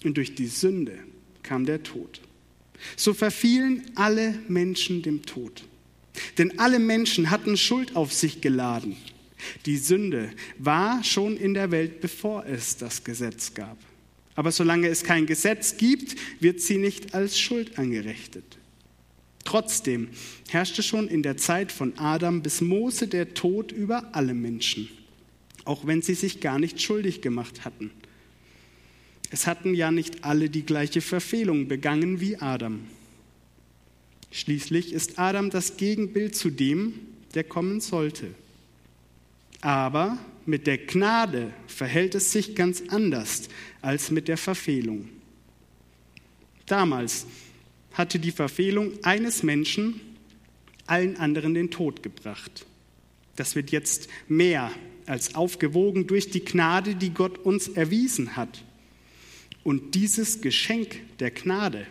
und 0.04 0.16
durch 0.16 0.36
die 0.36 0.46
Sünde 0.46 0.96
kam 1.42 1.66
der 1.66 1.82
Tod. 1.82 2.20
So 2.94 3.14
verfielen 3.14 3.82
alle 3.96 4.38
Menschen 4.46 5.02
dem 5.02 5.22
Tod. 5.22 5.64
Denn 6.38 6.60
alle 6.60 6.78
Menschen 6.78 7.30
hatten 7.30 7.56
Schuld 7.56 7.96
auf 7.96 8.12
sich 8.12 8.40
geladen. 8.40 8.94
Die 9.66 9.76
Sünde 9.76 10.30
war 10.56 11.02
schon 11.02 11.36
in 11.36 11.52
der 11.52 11.72
Welt, 11.72 12.00
bevor 12.00 12.46
es 12.46 12.76
das 12.76 13.02
Gesetz 13.02 13.54
gab. 13.54 13.76
Aber 14.34 14.50
solange 14.50 14.88
es 14.88 15.04
kein 15.04 15.26
Gesetz 15.26 15.76
gibt, 15.76 16.16
wird 16.40 16.60
sie 16.60 16.78
nicht 16.78 17.14
als 17.14 17.38
Schuld 17.38 17.78
angerechnet. 17.78 18.44
Trotzdem 19.44 20.08
herrschte 20.48 20.82
schon 20.82 21.06
in 21.06 21.22
der 21.22 21.36
Zeit 21.36 21.70
von 21.70 21.98
Adam 21.98 22.42
bis 22.42 22.60
Mose 22.60 23.06
der 23.06 23.34
Tod 23.34 23.72
über 23.72 24.14
alle 24.14 24.34
Menschen, 24.34 24.88
auch 25.64 25.86
wenn 25.86 26.02
sie 26.02 26.14
sich 26.14 26.40
gar 26.40 26.58
nicht 26.58 26.80
schuldig 26.80 27.20
gemacht 27.20 27.64
hatten. 27.64 27.90
Es 29.30 29.46
hatten 29.46 29.74
ja 29.74 29.90
nicht 29.90 30.24
alle 30.24 30.48
die 30.48 30.64
gleiche 30.64 31.00
Verfehlung 31.00 31.68
begangen 31.68 32.20
wie 32.20 32.36
Adam. 32.36 32.80
Schließlich 34.30 34.92
ist 34.92 35.18
Adam 35.18 35.50
das 35.50 35.76
Gegenbild 35.76 36.34
zu 36.34 36.50
dem, 36.50 36.94
der 37.34 37.44
kommen 37.44 37.80
sollte. 37.80 38.28
Aber 39.60 40.18
mit 40.46 40.66
der 40.66 40.78
Gnade 40.78 41.52
verhält 41.66 42.14
es 42.14 42.32
sich 42.32 42.54
ganz 42.54 42.82
anders 42.88 43.48
als 43.80 44.10
mit 44.10 44.28
der 44.28 44.36
Verfehlung. 44.36 45.08
Damals 46.66 47.26
hatte 47.92 48.18
die 48.18 48.32
Verfehlung 48.32 48.92
eines 49.02 49.42
Menschen 49.42 50.00
allen 50.86 51.16
anderen 51.16 51.54
den 51.54 51.70
Tod 51.70 52.02
gebracht. 52.02 52.66
Das 53.36 53.54
wird 53.54 53.70
jetzt 53.70 54.08
mehr 54.28 54.70
als 55.06 55.34
aufgewogen 55.34 56.06
durch 56.06 56.30
die 56.30 56.44
Gnade, 56.44 56.94
die 56.94 57.10
Gott 57.10 57.38
uns 57.38 57.68
erwiesen 57.68 58.36
hat. 58.36 58.64
Und 59.62 59.94
dieses 59.94 60.40
Geschenk 60.40 61.00
der 61.18 61.30
Gnade 61.30 61.86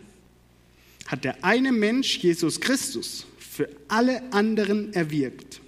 hat 1.08 1.24
der 1.24 1.44
eine 1.44 1.72
Mensch, 1.72 2.18
Jesus 2.20 2.62
Christus, 2.62 3.26
für 3.38 3.70
alle 3.88 4.32
anderen 4.32 4.94
erwirkt. 4.94 5.62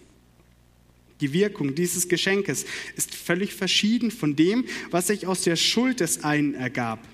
Die 1.21 1.33
Wirkung 1.33 1.75
dieses 1.75 2.09
Geschenkes 2.09 2.65
ist 2.95 3.15
völlig 3.15 3.53
verschieden 3.53 4.11
von 4.11 4.35
dem, 4.35 4.65
was 4.91 5.07
sich 5.07 5.27
aus 5.27 5.43
der 5.43 5.55
Schuld 5.55 6.01
des 6.01 6.23
einen 6.23 6.55
ergab. 6.55 7.07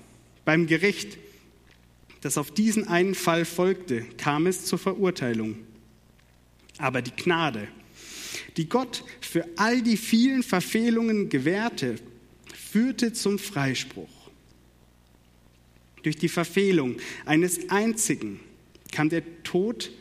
Beim 0.44 0.66
Gericht, 0.66 1.18
das 2.20 2.36
auf 2.36 2.50
diesen 2.50 2.88
einen 2.88 3.14
Fall 3.14 3.44
folgte, 3.44 4.04
kam 4.18 4.46
es 4.46 4.64
zur 4.64 4.78
Verurteilung. 4.78 5.56
Aber 6.78 7.00
die 7.00 7.12
Gnade, 7.12 7.68
die 8.56 8.68
Gott 8.68 9.04
für 9.20 9.46
all 9.56 9.82
die 9.82 9.96
vielen 9.96 10.42
Verfehlungen 10.42 11.28
gewährte, 11.28 11.96
führte 12.72 13.12
zum 13.12 13.38
Freispruch. 13.38 14.08
Durch 16.02 16.16
die 16.16 16.28
Verfehlung 16.28 16.96
eines 17.24 17.70
einzigen 17.70 18.40
kam 18.90 19.08
der 19.08 19.22
Tod, 19.44 19.92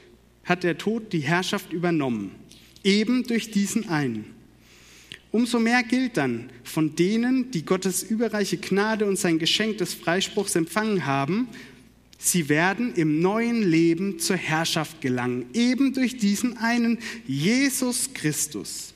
hat 0.43 0.63
der 0.63 0.77
Tod 0.77 1.13
die 1.13 1.20
Herrschaft 1.20 1.72
übernommen, 1.72 2.36
eben 2.83 3.23
durch 3.23 3.51
diesen 3.51 3.89
einen. 3.89 4.25
Umso 5.31 5.59
mehr 5.59 5.83
gilt 5.83 6.17
dann 6.17 6.50
von 6.63 6.95
denen, 6.95 7.51
die 7.51 7.63
Gottes 7.63 8.03
überreiche 8.03 8.57
Gnade 8.57 9.05
und 9.05 9.17
sein 9.17 9.39
Geschenk 9.39 9.77
des 9.77 9.93
Freispruchs 9.93 10.55
empfangen 10.55 11.05
haben, 11.05 11.47
sie 12.17 12.50
werden 12.50 12.93
im 12.95 13.21
neuen 13.21 13.63
Leben 13.63 14.19
zur 14.19 14.35
Herrschaft 14.35 15.00
gelangen, 15.00 15.45
eben 15.53 15.93
durch 15.93 16.17
diesen 16.17 16.57
einen 16.57 17.00
Jesus 17.25 18.13
Christus. 18.13 18.93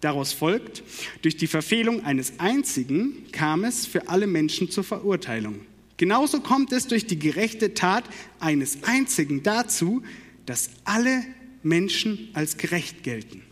Daraus 0.00 0.32
folgt, 0.32 0.84
durch 1.22 1.36
die 1.36 1.48
Verfehlung 1.48 2.04
eines 2.04 2.38
einzigen 2.38 3.26
kam 3.32 3.64
es 3.64 3.84
für 3.84 4.08
alle 4.08 4.28
Menschen 4.28 4.70
zur 4.70 4.84
Verurteilung. 4.84 5.60
Genauso 5.96 6.40
kommt 6.40 6.70
es 6.72 6.86
durch 6.86 7.06
die 7.06 7.18
gerechte 7.18 7.74
Tat 7.74 8.04
eines 8.38 8.84
einzigen 8.84 9.42
dazu, 9.42 10.02
dass 10.46 10.70
alle 10.84 11.24
Menschen 11.62 12.30
als 12.34 12.56
gerecht 12.56 13.02
gelten. 13.02 13.42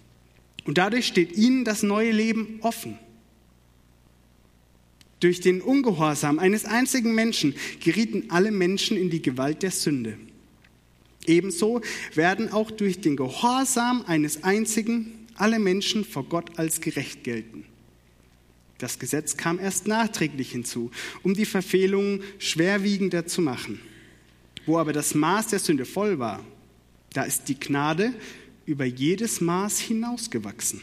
Und 0.65 0.79
dadurch 0.79 1.07
steht 1.07 1.37
ihnen 1.37 1.65
das 1.65 1.83
neue 1.83 2.11
Leben 2.11 2.59
offen. 2.61 2.99
Durch 5.21 5.41
den 5.41 5.63
Ungehorsam 5.63 6.39
eines 6.39 6.65
einzigen 6.65 7.15
Menschen 7.15 7.55
gerieten 7.83 8.25
alle 8.29 8.51
Menschen 8.51 8.97
in 8.97 9.09
die 9.09 9.23
Gewalt 9.23 9.63
der 9.63 9.71
Sünde. 9.71 10.19
Ebenso 11.27 11.81
werden 12.15 12.53
auch 12.53 12.71
durch 12.71 13.01
den 13.01 13.17
Gehorsam 13.17 14.05
eines 14.07 14.45
einzigen 14.45 15.27
alle 15.35 15.59
Menschen 15.59 16.05
vor 16.05 16.25
Gott 16.25 16.59
als 16.59 16.81
gerecht 16.81 17.25
gelten. 17.25 17.65
Das 18.79 18.99
Gesetz 18.99 19.37
kam 19.37 19.59
erst 19.59 19.87
nachträglich 19.87 20.53
hinzu, 20.53 20.91
um 21.23 21.35
die 21.35 21.47
Verfehlungen 21.47 22.23
schwerwiegender 22.39 23.27
zu 23.27 23.41
machen. 23.41 23.81
Wo 24.67 24.79
aber 24.79 24.93
das 24.93 25.15
Maß 25.15 25.49
der 25.49 25.61
Sünde 25.61 25.85
voll 25.87 26.19
war, 26.19 26.45
da 27.17 27.23
ist 27.23 27.49
die 27.49 27.59
Gnade 27.59 28.13
über 28.67 28.85
jedes 28.85 29.41
Maß 29.41 29.79
hinausgewachsen. 29.81 30.83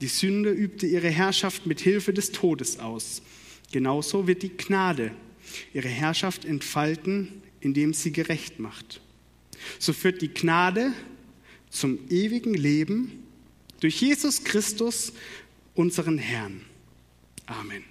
Die 0.00 0.08
Sünde 0.08 0.50
übte 0.50 0.86
ihre 0.86 1.10
Herrschaft 1.10 1.66
mit 1.66 1.80
Hilfe 1.80 2.14
des 2.14 2.32
Todes 2.32 2.78
aus. 2.78 3.20
Genauso 3.70 4.26
wird 4.26 4.42
die 4.42 4.56
Gnade 4.56 5.12
ihre 5.74 5.88
Herrschaft 5.88 6.44
entfalten, 6.44 7.42
indem 7.60 7.92
sie 7.92 8.12
gerecht 8.12 8.60
macht. 8.60 9.02
So 9.78 9.92
führt 9.92 10.22
die 10.22 10.32
Gnade 10.32 10.92
zum 11.68 11.98
ewigen 12.08 12.54
Leben 12.54 13.24
durch 13.80 14.00
Jesus 14.00 14.44
Christus, 14.44 15.12
unseren 15.74 16.16
Herrn. 16.18 16.62
Amen. 17.46 17.89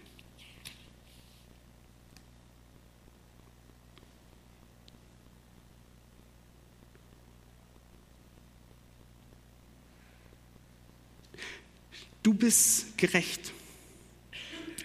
Du 12.23 12.33
bist 12.33 12.97
gerecht. 12.97 13.53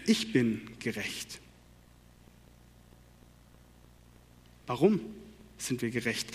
Ich 0.07 0.33
bin 0.33 0.61
gerecht. 0.79 1.41
Warum 4.67 5.01
sind 5.59 5.83
wir 5.83 5.91
gerecht? 5.91 6.31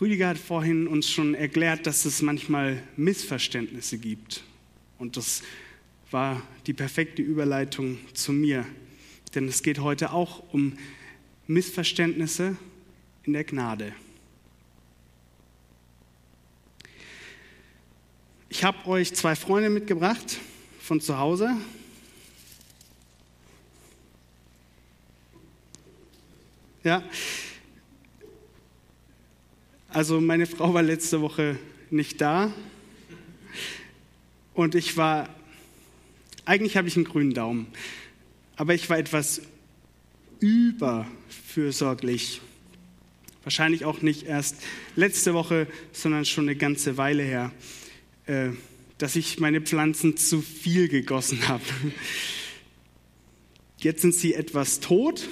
Rüdiger 0.00 0.28
hat 0.28 0.38
vorhin 0.38 0.86
uns 0.86 1.08
schon 1.08 1.34
erklärt, 1.34 1.86
dass 1.86 2.04
es 2.04 2.22
manchmal 2.22 2.82
Missverständnisse 2.96 3.98
gibt. 3.98 4.44
Und 4.98 5.16
das 5.16 5.42
war 6.10 6.42
die 6.66 6.72
perfekte 6.72 7.22
Überleitung 7.22 7.98
zu 8.14 8.32
mir. 8.32 8.64
Denn 9.34 9.48
es 9.48 9.62
geht 9.62 9.80
heute 9.80 10.12
auch 10.12 10.42
um 10.52 10.78
Missverständnisse 11.46 12.56
in 13.24 13.32
der 13.32 13.44
Gnade. 13.44 13.92
Ich 18.50 18.64
habe 18.64 18.88
euch 18.88 19.14
zwei 19.14 19.36
Freunde 19.36 19.68
mitgebracht 19.68 20.38
von 20.80 21.02
zu 21.02 21.18
Hause. 21.18 21.54
Ja. 26.82 27.02
Also 29.90 30.18
meine 30.20 30.46
Frau 30.46 30.72
war 30.72 30.82
letzte 30.82 31.20
Woche 31.20 31.58
nicht 31.90 32.22
da 32.22 32.50
und 34.54 34.74
ich 34.74 34.96
war, 34.96 35.28
eigentlich 36.46 36.78
habe 36.78 36.88
ich 36.88 36.96
einen 36.96 37.04
grünen 37.04 37.34
Daumen, 37.34 37.66
aber 38.56 38.74
ich 38.74 38.88
war 38.88 38.98
etwas 38.98 39.42
überfürsorglich. 40.40 42.40
Wahrscheinlich 43.44 43.84
auch 43.84 44.00
nicht 44.00 44.24
erst 44.24 44.56
letzte 44.96 45.34
Woche, 45.34 45.66
sondern 45.92 46.24
schon 46.24 46.44
eine 46.44 46.56
ganze 46.56 46.96
Weile 46.96 47.22
her, 47.22 47.52
äh, 48.28 48.50
dass 48.98 49.16
ich 49.16 49.40
meine 49.40 49.60
Pflanzen 49.60 50.16
zu 50.16 50.40
viel 50.40 50.88
gegossen 50.88 51.48
habe. 51.48 51.64
Jetzt 53.78 54.02
sind 54.02 54.14
sie 54.14 54.34
etwas 54.34 54.80
tot 54.80 55.28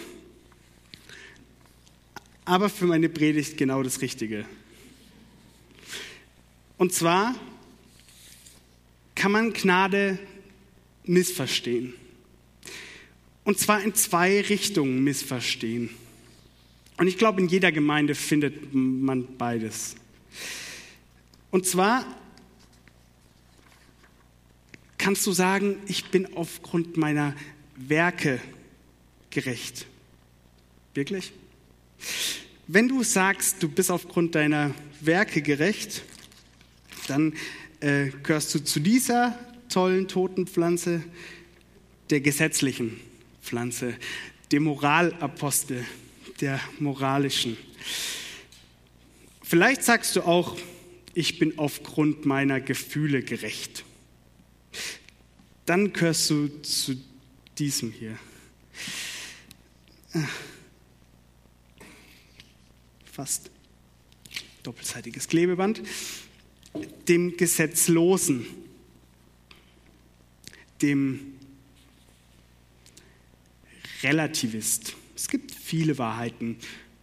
aber 2.47 2.71
für 2.71 2.87
meine 2.87 3.09
Predigt 3.09 3.59
genau 3.59 3.83
das 3.83 4.01
Richtige. 4.01 4.47
Und 6.79 6.93
zwar 6.93 7.35
kann 9.15 9.33
man 9.33 9.53
Gnade 9.53 10.19
missverstehen. 11.05 11.95
Und 13.45 13.59
zwar 13.59 13.83
in 13.83 13.95
zwei 13.95 14.41
Richtungen 14.41 15.03
missverstehen. 15.03 15.91
Und 16.99 17.09
ich 17.09 17.19
glaube, 17.19 17.41
in 17.41 17.49
jeder 17.49 17.73
Gemeinde 17.73 18.15
findet 18.15 18.73
man 18.73 19.37
beides. 19.37 19.97
Und 21.51 21.67
zwar 21.67 22.05
kannst 25.07 25.25
du 25.25 25.31
sagen, 25.31 25.77
ich 25.87 26.07
bin 26.07 26.35
aufgrund 26.35 26.97
meiner 26.97 27.33
Werke 27.77 28.41
gerecht. 29.31 29.87
Wirklich? 30.95 31.33
Wenn 32.67 32.89
du 32.89 33.05
sagst, 33.05 33.63
du 33.63 33.69
bist 33.69 33.93
aufgrund 33.93 34.35
deiner 34.35 34.75
Werke 35.01 35.43
gerecht, 35.43 36.03
dann 37.07 37.35
äh, 37.79 38.09
gehörst 38.25 38.53
du 38.57 38.65
zu 38.65 38.81
dieser 38.81 39.39
tollen 39.69 40.09
toten 40.09 40.49
Pflanze, 40.49 41.05
der 42.11 42.21
gesetzlichen 42.21 42.99
Pflanze, 43.43 43.95
dem 44.51 44.65
Moralapostel, 44.65 45.85
der 46.41 46.59
moralischen. 46.81 47.57
Vielleicht 49.45 49.85
sagst 49.85 50.17
du 50.17 50.23
auch, 50.23 50.57
ich 51.15 51.39
bin 51.39 51.61
aufgrund 51.61 52.27
meiner 52.27 52.61
Gefühle 52.61 53.23
gerecht. 53.23 53.86
Dann 55.67 55.93
gehörst 55.93 56.31
du 56.31 56.49
zu 56.63 56.97
diesem 57.59 57.91
hier 57.91 58.17
fast 63.13 63.51
doppelseitiges 64.63 65.27
Klebeband, 65.27 65.83
dem 67.09 67.37
Gesetzlosen, 67.37 68.47
dem 70.83 71.35
Relativist. 74.03 74.95
Es 75.15 75.29
gibt 75.29 75.51
viele 75.51 75.97
Wahrheiten. 75.99 76.59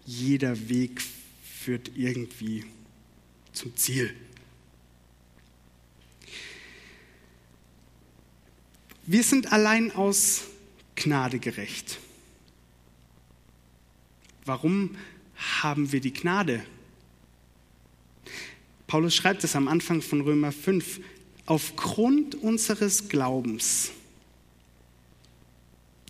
Jeder 0.06 0.70
Weg 0.70 1.02
führt 1.44 1.92
irgendwie 1.96 2.64
zum 3.54 3.76
Ziel. 3.76 4.14
Wir 9.06 9.24
sind 9.24 9.52
allein 9.52 9.92
aus 9.92 10.44
Gnade 10.96 11.40
gerecht. 11.40 12.00
Warum 14.46 14.96
haben 15.62 15.92
wir 15.92 16.00
die 16.00 16.14
Gnade. 16.14 16.66
Paulus 18.88 19.16
schreibt 19.16 19.44
es 19.44 19.56
am 19.56 19.68
Anfang 19.68 20.02
von 20.02 20.22
Römer 20.22 20.52
5. 20.52 21.00
Aufgrund 21.46 22.36
unseres 22.36 23.10
Glaubens. 23.10 23.92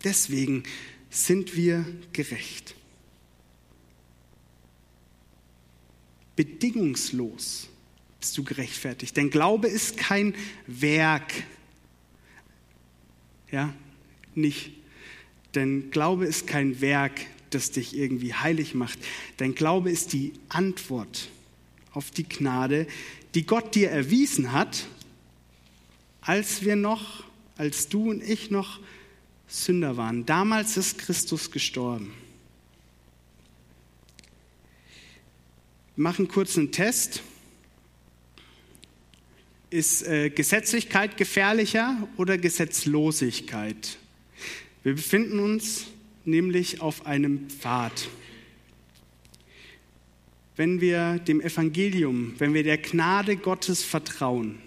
Deswegen 0.04 0.62
sind 1.10 1.56
wir 1.56 1.84
gerecht. 2.12 2.74
Bedingungslos 6.36 7.68
bist 8.20 8.36
du 8.36 8.44
gerechtfertigt. 8.44 9.16
Denn 9.16 9.30
Glaube 9.30 9.68
ist 9.68 9.96
kein 9.96 10.34
Werk. 10.66 11.32
Ja, 13.54 13.72
nicht. 14.34 14.72
Denn 15.54 15.92
Glaube 15.92 16.26
ist 16.26 16.48
kein 16.48 16.80
Werk, 16.80 17.20
das 17.50 17.70
dich 17.70 17.96
irgendwie 17.96 18.34
heilig 18.34 18.74
macht. 18.74 18.98
Dein 19.36 19.54
Glaube 19.54 19.92
ist 19.92 20.12
die 20.12 20.32
Antwort 20.48 21.28
auf 21.92 22.10
die 22.10 22.28
Gnade, 22.28 22.88
die 23.36 23.46
Gott 23.46 23.76
dir 23.76 23.90
erwiesen 23.90 24.50
hat, 24.50 24.88
als 26.20 26.64
wir 26.64 26.74
noch, 26.74 27.22
als 27.56 27.88
du 27.88 28.10
und 28.10 28.24
ich 28.24 28.50
noch 28.50 28.80
Sünder 29.46 29.96
waren. 29.96 30.26
Damals 30.26 30.76
ist 30.76 30.98
Christus 30.98 31.52
gestorben. 31.52 32.12
Wir 35.94 36.02
machen 36.02 36.26
kurz 36.26 36.58
einen 36.58 36.72
Test. 36.72 37.22
Ist 39.74 40.06
äh, 40.06 40.30
Gesetzlichkeit 40.30 41.16
gefährlicher 41.16 42.06
oder 42.16 42.38
Gesetzlosigkeit? 42.38 43.98
Wir 44.84 44.94
befinden 44.94 45.40
uns 45.40 45.86
nämlich 46.24 46.80
auf 46.80 47.06
einem 47.06 47.50
Pfad. 47.50 48.08
Wenn 50.54 50.80
wir 50.80 51.18
dem 51.18 51.40
Evangelium, 51.40 52.34
wenn 52.38 52.54
wir 52.54 52.62
der 52.62 52.78
Gnade 52.78 53.36
Gottes 53.36 53.82
vertrauen, 53.82 54.60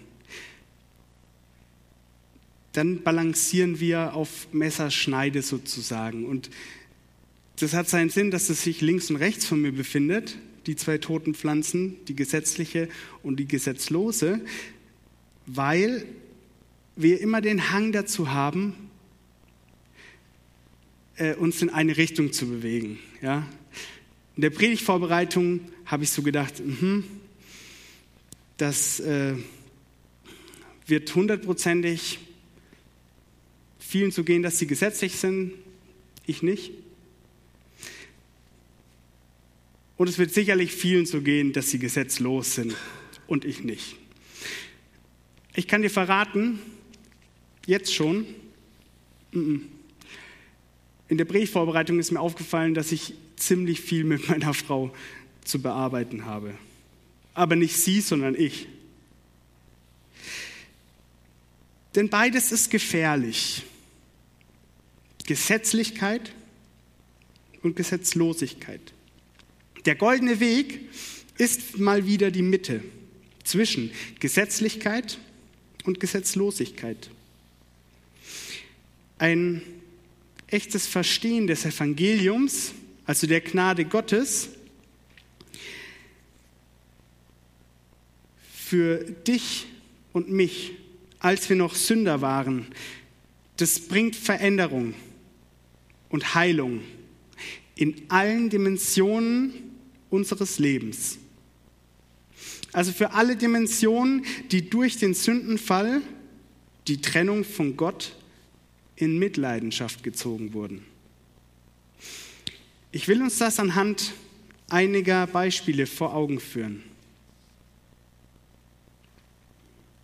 dann 2.74 3.02
balancieren 3.02 3.80
wir 3.80 4.12
auf 4.12 4.48
Messerschneide 4.52 5.40
sozusagen. 5.40 6.26
Und 6.26 6.50
das 7.58 7.72
hat 7.72 7.88
seinen 7.88 8.10
Sinn, 8.10 8.30
dass 8.30 8.50
es 8.50 8.62
sich 8.62 8.82
links 8.82 9.08
und 9.08 9.16
rechts 9.16 9.46
von 9.46 9.62
mir 9.62 9.72
befindet, 9.72 10.36
die 10.66 10.76
zwei 10.76 10.98
toten 10.98 11.34
Pflanzen, 11.34 11.96
die 12.08 12.14
gesetzliche 12.14 12.90
und 13.22 13.40
die 13.40 13.48
gesetzlose, 13.48 14.42
weil 15.48 16.04
wir 16.94 17.20
immer 17.20 17.40
den 17.40 17.70
Hang 17.70 17.92
dazu 17.92 18.30
haben, 18.30 18.74
äh, 21.16 21.34
uns 21.34 21.62
in 21.62 21.70
eine 21.70 21.96
Richtung 21.96 22.32
zu 22.32 22.46
bewegen. 22.46 22.98
Ja? 23.22 23.48
In 24.36 24.42
der 24.42 24.50
Predigtvorbereitung 24.50 25.60
habe 25.86 26.04
ich 26.04 26.10
so 26.10 26.22
gedacht, 26.22 26.62
mh, 26.64 27.02
das 28.58 29.00
äh, 29.00 29.34
wird 30.86 31.14
hundertprozentig 31.14 32.18
vielen 33.78 34.10
so 34.10 34.22
gehen, 34.22 34.42
dass 34.42 34.58
sie 34.58 34.66
gesetzlich 34.66 35.16
sind, 35.16 35.52
ich 36.26 36.42
nicht. 36.42 36.72
Und 39.96 40.08
es 40.08 40.18
wird 40.18 40.32
sicherlich 40.32 40.72
vielen 40.72 41.06
so 41.06 41.22
gehen, 41.22 41.52
dass 41.52 41.70
sie 41.70 41.78
gesetzlos 41.78 42.54
sind 42.54 42.76
und 43.26 43.44
ich 43.44 43.64
nicht. 43.64 43.97
Ich 45.58 45.66
kann 45.66 45.82
dir 45.82 45.90
verraten, 45.90 46.60
jetzt 47.66 47.92
schon, 47.92 48.24
in 49.32 49.68
der 51.10 51.24
Briefvorbereitung 51.24 51.98
ist 51.98 52.12
mir 52.12 52.20
aufgefallen, 52.20 52.74
dass 52.74 52.92
ich 52.92 53.14
ziemlich 53.34 53.80
viel 53.80 54.04
mit 54.04 54.28
meiner 54.28 54.54
Frau 54.54 54.94
zu 55.42 55.60
bearbeiten 55.60 56.26
habe. 56.26 56.54
Aber 57.34 57.56
nicht 57.56 57.76
sie, 57.76 58.00
sondern 58.00 58.36
ich. 58.36 58.68
Denn 61.96 62.08
beides 62.08 62.52
ist 62.52 62.70
gefährlich. 62.70 63.64
Gesetzlichkeit 65.26 66.30
und 67.64 67.74
Gesetzlosigkeit. 67.74 68.92
Der 69.86 69.96
goldene 69.96 70.38
Weg 70.38 70.88
ist 71.36 71.80
mal 71.80 72.06
wieder 72.06 72.30
die 72.30 72.42
Mitte 72.42 72.84
zwischen 73.42 73.90
Gesetzlichkeit 74.20 75.18
und 75.88 76.00
Gesetzlosigkeit. 76.00 77.08
Ein 79.16 79.62
echtes 80.46 80.86
Verstehen 80.86 81.46
des 81.46 81.64
Evangeliums, 81.64 82.74
also 83.06 83.26
der 83.26 83.40
Gnade 83.40 83.86
Gottes, 83.86 84.50
für 88.54 88.98
dich 88.98 89.66
und 90.12 90.30
mich, 90.30 90.72
als 91.20 91.48
wir 91.48 91.56
noch 91.56 91.74
Sünder 91.74 92.20
waren, 92.20 92.66
das 93.56 93.80
bringt 93.80 94.14
Veränderung 94.14 94.92
und 96.10 96.34
Heilung 96.34 96.82
in 97.76 97.94
allen 98.08 98.50
Dimensionen 98.50 99.54
unseres 100.10 100.58
Lebens. 100.58 101.18
Also 102.72 102.92
für 102.92 103.12
alle 103.12 103.36
Dimensionen, 103.36 104.24
die 104.50 104.68
durch 104.68 104.98
den 104.98 105.14
Sündenfall, 105.14 106.02
die 106.86 107.00
Trennung 107.00 107.44
von 107.44 107.76
Gott, 107.76 108.14
in 108.96 109.18
Mitleidenschaft 109.18 110.02
gezogen 110.02 110.52
wurden. 110.52 110.84
Ich 112.90 113.06
will 113.06 113.22
uns 113.22 113.38
das 113.38 113.60
anhand 113.60 114.12
einiger 114.68 115.26
Beispiele 115.26 115.86
vor 115.86 116.14
Augen 116.14 116.40
führen. 116.40 116.82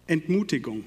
Entmutigung. 0.06 0.84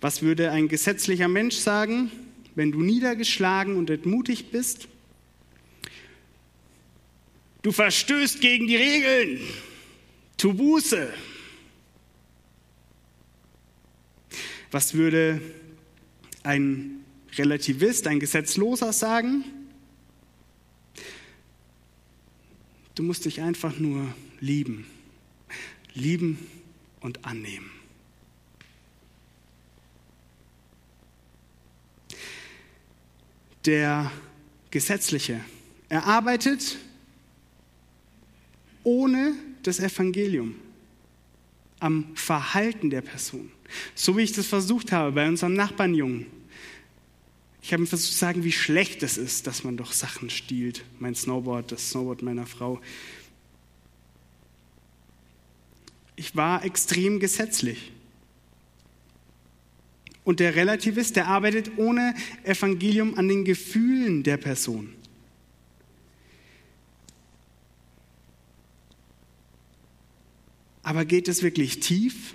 Was 0.00 0.22
würde 0.22 0.50
ein 0.50 0.68
gesetzlicher 0.68 1.28
Mensch 1.28 1.56
sagen, 1.56 2.10
wenn 2.54 2.72
du 2.72 2.80
niedergeschlagen 2.80 3.76
und 3.76 3.90
entmutigt 3.90 4.50
bist? 4.50 4.88
Du 7.62 7.72
verstößt 7.72 8.40
gegen 8.40 8.66
die 8.66 8.76
Regeln. 8.76 9.40
Tu 10.40 10.54
Buße. 10.54 11.12
Was 14.70 14.94
würde 14.94 15.38
ein 16.42 17.04
Relativist, 17.36 18.06
ein 18.06 18.20
Gesetzloser 18.20 18.94
sagen? 18.94 19.44
Du 22.94 23.02
musst 23.02 23.26
dich 23.26 23.42
einfach 23.42 23.78
nur 23.78 24.14
lieben. 24.40 24.86
Lieben 25.92 26.38
und 27.00 27.22
annehmen. 27.26 27.70
Der 33.66 34.10
Gesetzliche, 34.70 35.44
er 35.90 36.06
arbeitet 36.06 36.78
ohne 38.84 39.34
das 39.62 39.80
Evangelium 39.80 40.54
am 41.80 42.14
Verhalten 42.14 42.90
der 42.90 43.00
Person. 43.00 43.50
So 43.94 44.16
wie 44.16 44.22
ich 44.22 44.32
das 44.32 44.46
versucht 44.46 44.92
habe 44.92 45.12
bei 45.12 45.28
unserem 45.28 45.54
Nachbarnjungen. 45.54 46.26
Ich 47.62 47.72
habe 47.72 47.82
ihm 47.82 47.86
versucht 47.86 48.12
zu 48.12 48.18
sagen, 48.18 48.44
wie 48.44 48.52
schlecht 48.52 49.02
es 49.02 49.16
ist, 49.16 49.46
dass 49.46 49.64
man 49.64 49.76
doch 49.76 49.92
Sachen 49.92 50.30
stiehlt. 50.30 50.84
Mein 50.98 51.14
Snowboard, 51.14 51.72
das 51.72 51.90
Snowboard 51.90 52.22
meiner 52.22 52.46
Frau. 52.46 52.80
Ich 56.16 56.36
war 56.36 56.64
extrem 56.64 57.20
gesetzlich. 57.20 57.92
Und 60.24 60.40
der 60.40 60.54
Relativist, 60.54 61.16
der 61.16 61.28
arbeitet 61.28 61.72
ohne 61.76 62.14
Evangelium 62.44 63.16
an 63.16 63.28
den 63.28 63.44
Gefühlen 63.44 64.22
der 64.22 64.36
Person. 64.36 64.94
Aber 70.90 71.04
geht 71.04 71.28
es 71.28 71.44
wirklich 71.44 71.78
tief? 71.78 72.34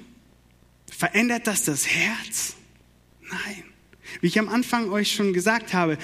Verändert 0.89 1.45
das 1.45 1.65
das 1.65 1.87
Herz? 1.87 2.55
Nein. 3.23 3.65
Wie 4.21 4.27
ich 4.27 4.39
am 4.39 4.47
Anfang 4.47 4.89
euch 4.91 5.11
schon 5.11 5.33
gesagt 5.33 5.73
habe, 5.73 5.97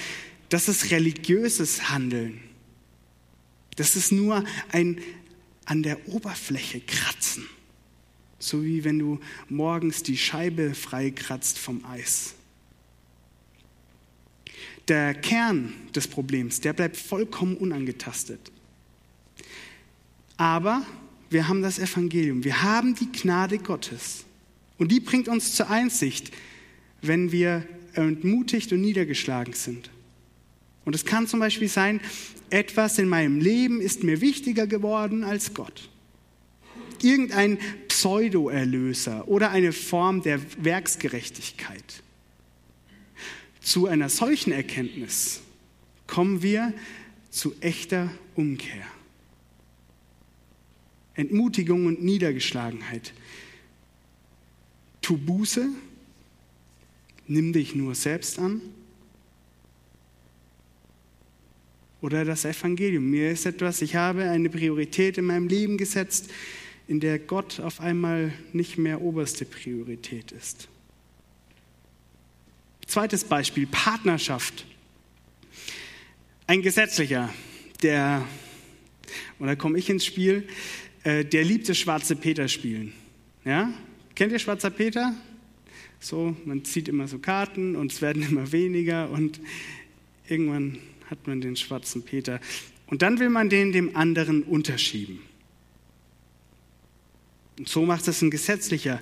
das 0.50 0.68
ist 0.68 0.92
religiöses 0.92 1.92
Handeln. 1.92 2.42
Das 3.78 3.96
ist 3.96 4.12
nur 4.12 4.44
ein 4.70 5.00
an 5.64 5.82
der 5.82 6.10
Oberfläche 6.10 6.82
kratzen. 6.82 7.48
So 8.38 8.66
wie 8.66 8.84
wenn 8.84 9.00
du 9.00 9.22
morgens 9.48 10.04
die 10.04 10.18
Scheibe 10.18 10.76
freikratzt 10.76 11.58
vom 11.58 11.86
Eis. 11.86 12.36
Der 14.90 15.14
Kern 15.14 15.72
des 15.96 16.06
Problems, 16.06 16.60
der 16.60 16.74
bleibt 16.74 16.98
vollkommen 16.98 17.56
unangetastet. 17.56 18.52
Aber 20.36 20.86
wir 21.32 21.48
haben 21.48 21.62
das 21.62 21.80
Evangelium, 21.80 22.44
wir 22.44 22.62
haben 22.62 22.94
die 22.94 23.10
Gnade 23.12 23.58
Gottes. 23.58 24.26
Und 24.78 24.92
die 24.92 25.00
bringt 25.00 25.30
uns 25.30 25.54
zur 25.54 25.70
Einsicht, 25.70 26.32
wenn 27.02 27.32
wir 27.32 27.66
entmutigt 27.94 28.72
und 28.74 28.82
niedergeschlagen 28.82 29.54
sind. 29.54 29.90
Und 30.84 30.94
es 30.94 31.06
kann 31.06 31.28
zum 31.28 31.40
Beispiel 31.40 31.70
sein, 31.70 32.02
etwas 32.50 33.00
in 33.00 33.08
meinem 33.08 33.40
Leben 33.40 33.80
ist 33.80 34.04
mir 34.04 34.20
wichtiger 34.20 34.68
geworden 34.68 35.24
als 35.24 35.54
Gott. 35.54 35.90
Irgendein 37.02 37.58
Pseudo-Erlöser 37.88 39.28
oder 39.28 39.52
eine 39.52 39.72
Form 39.72 40.22
der 40.22 40.40
Werksgerechtigkeit. 40.64 42.04
Zu 43.62 43.88
einer 43.88 44.10
solchen 44.10 44.52
Erkenntnis 44.52 45.42
kommen 46.08 46.44
wir 46.44 46.74
zu 47.30 47.56
echter 47.62 48.12
Umkehr. 48.36 48.86
Entmutigung 51.16 51.86
und 51.86 52.04
Niedergeschlagenheit. 52.04 53.14
Tu 55.02 55.18
Buße, 55.18 55.68
nimm 57.28 57.54
dich 57.54 57.76
nur 57.76 57.96
selbst 57.96 58.40
an. 58.40 58.62
Oder 62.02 62.26
das 62.26 62.46
Evangelium. 62.46 63.10
Mir 63.10 63.32
ist 63.32 63.46
etwas, 63.46 63.82
ich 63.82 63.96
habe 63.96 64.24
eine 64.24 64.50
Priorität 64.50 65.18
in 65.18 65.26
meinem 65.26 65.48
Leben 65.48 65.78
gesetzt, 65.78 66.30
in 66.88 67.00
der 67.00 67.20
Gott 67.20 67.60
auf 67.60 67.80
einmal 67.80 68.34
nicht 68.54 68.78
mehr 68.78 69.02
oberste 69.02 69.46
Priorität 69.46 70.32
ist. 70.32 70.68
Zweites 72.88 73.24
Beispiel, 73.24 73.68
Partnerschaft. 73.68 74.66
Ein 76.48 76.62
Gesetzlicher, 76.62 77.34
der, 77.82 78.28
und 79.40 79.48
da 79.48 79.56
komme 79.56 79.78
ich 79.78 79.90
ins 79.90 80.06
Spiel, 80.06 80.48
äh, 81.04 81.26
der 81.26 81.44
liebte 81.44 81.76
Schwarze 81.76 82.16
Peter 82.16 82.48
spielen. 82.48 82.94
Ja? 83.46 83.72
Kennt 84.16 84.32
ihr 84.32 84.40
Schwarzer 84.40 84.70
Peter? 84.70 85.16
So, 86.00 86.36
man 86.46 86.66
zieht 86.66 86.88
immer 86.88 87.08
so 87.08 87.20
Karten 87.20 87.76
und 87.76 87.92
es 87.92 88.02
werden 88.02 88.24
immer 88.30 88.52
weniger 88.52 89.10
und 89.10 89.40
irgendwann 90.28 90.80
hat 91.10 91.28
man 91.28 91.42
den 91.42 91.56
Schwarzen 91.56 92.04
Peter. 92.04 92.40
Und 92.88 93.02
dann 93.02 93.20
will 93.20 93.30
man 93.30 93.50
den 93.50 93.72
dem 93.72 93.96
anderen 93.96 94.44
unterschieben. 94.44 95.22
Und 97.58 97.70
so 97.70 97.86
macht 97.86 98.08
es 98.08 98.22
ein 98.22 98.32
Gesetzlicher. 98.32 99.02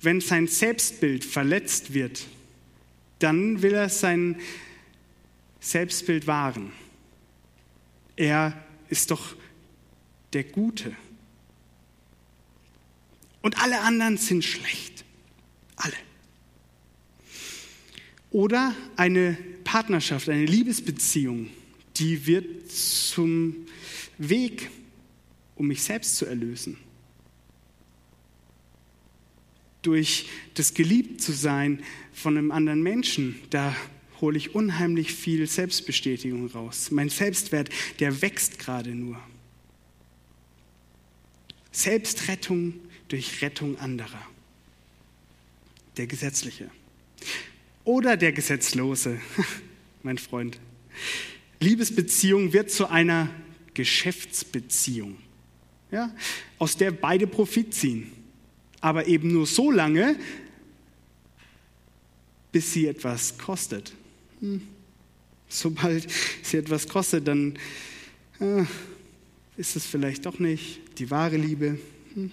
Wenn 0.00 0.20
sein 0.20 0.46
Selbstbild 0.46 1.24
verletzt 1.24 1.94
wird, 1.94 2.26
dann 3.18 3.62
will 3.62 3.74
er 3.74 3.88
sein 3.88 4.36
Selbstbild 5.60 6.26
wahren. 6.26 6.72
Er 8.16 8.60
ist 8.88 9.10
doch 9.10 9.36
der 10.32 10.44
Gute. 10.44 10.94
Und 13.42 13.62
alle 13.62 13.80
anderen 13.80 14.16
sind 14.16 14.44
schlecht. 14.44 15.04
Alle. 15.76 15.94
Oder 18.30 18.74
eine 18.96 19.38
Partnerschaft, 19.64 20.28
eine 20.28 20.44
Liebesbeziehung, 20.44 21.48
die 21.96 22.26
wird 22.26 22.70
zum 22.70 23.56
Weg, 24.18 24.70
um 25.56 25.68
mich 25.68 25.82
selbst 25.82 26.16
zu 26.16 26.26
erlösen. 26.26 26.76
Durch 29.82 30.28
das 30.54 30.74
Geliebtsein 30.74 31.82
von 32.12 32.36
einem 32.36 32.50
anderen 32.50 32.82
Menschen, 32.82 33.40
da 33.50 33.74
hole 34.20 34.36
ich 34.36 34.54
unheimlich 34.54 35.14
viel 35.14 35.46
Selbstbestätigung 35.46 36.48
raus. 36.48 36.90
Mein 36.90 37.08
Selbstwert, 37.08 37.70
der 38.00 38.20
wächst 38.20 38.58
gerade 38.58 38.90
nur. 38.90 39.18
Selbstrettung 41.78 42.74
durch 43.06 43.40
Rettung 43.40 43.78
anderer. 43.78 44.26
Der 45.96 46.08
Gesetzliche. 46.08 46.70
Oder 47.84 48.16
der 48.16 48.32
Gesetzlose, 48.32 49.20
mein 50.02 50.18
Freund. 50.18 50.58
Liebesbeziehung 51.60 52.52
wird 52.52 52.72
zu 52.72 52.88
einer 52.88 53.30
Geschäftsbeziehung, 53.74 55.18
ja, 55.92 56.12
aus 56.58 56.76
der 56.76 56.90
beide 56.90 57.28
Profit 57.28 57.72
ziehen. 57.72 58.10
Aber 58.80 59.06
eben 59.06 59.32
nur 59.32 59.46
so 59.46 59.70
lange, 59.70 60.18
bis 62.50 62.72
sie 62.72 62.88
etwas 62.88 63.38
kostet. 63.38 63.92
Hm. 64.40 64.62
Sobald 65.48 66.08
sie 66.42 66.56
etwas 66.56 66.88
kostet, 66.88 67.28
dann 67.28 67.56
äh, 68.40 68.64
ist 69.58 69.74
es 69.74 69.84
vielleicht 69.84 70.24
doch 70.24 70.38
nicht 70.38 70.80
die 70.98 71.10
wahre 71.10 71.36
Liebe, 71.36 71.78
hm. 72.14 72.30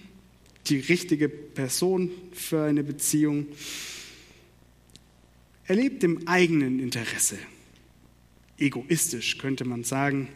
die 0.68 0.78
richtige 0.78 1.28
Person 1.28 2.10
für 2.32 2.62
eine 2.62 2.84
Beziehung. 2.84 3.48
Er 5.64 5.74
lebt 5.74 6.04
im 6.04 6.26
eigenen 6.28 6.78
Interesse. 6.78 7.36
Egoistisch 8.58 9.38
könnte 9.38 9.64
man 9.64 9.82
sagen. 9.82 10.28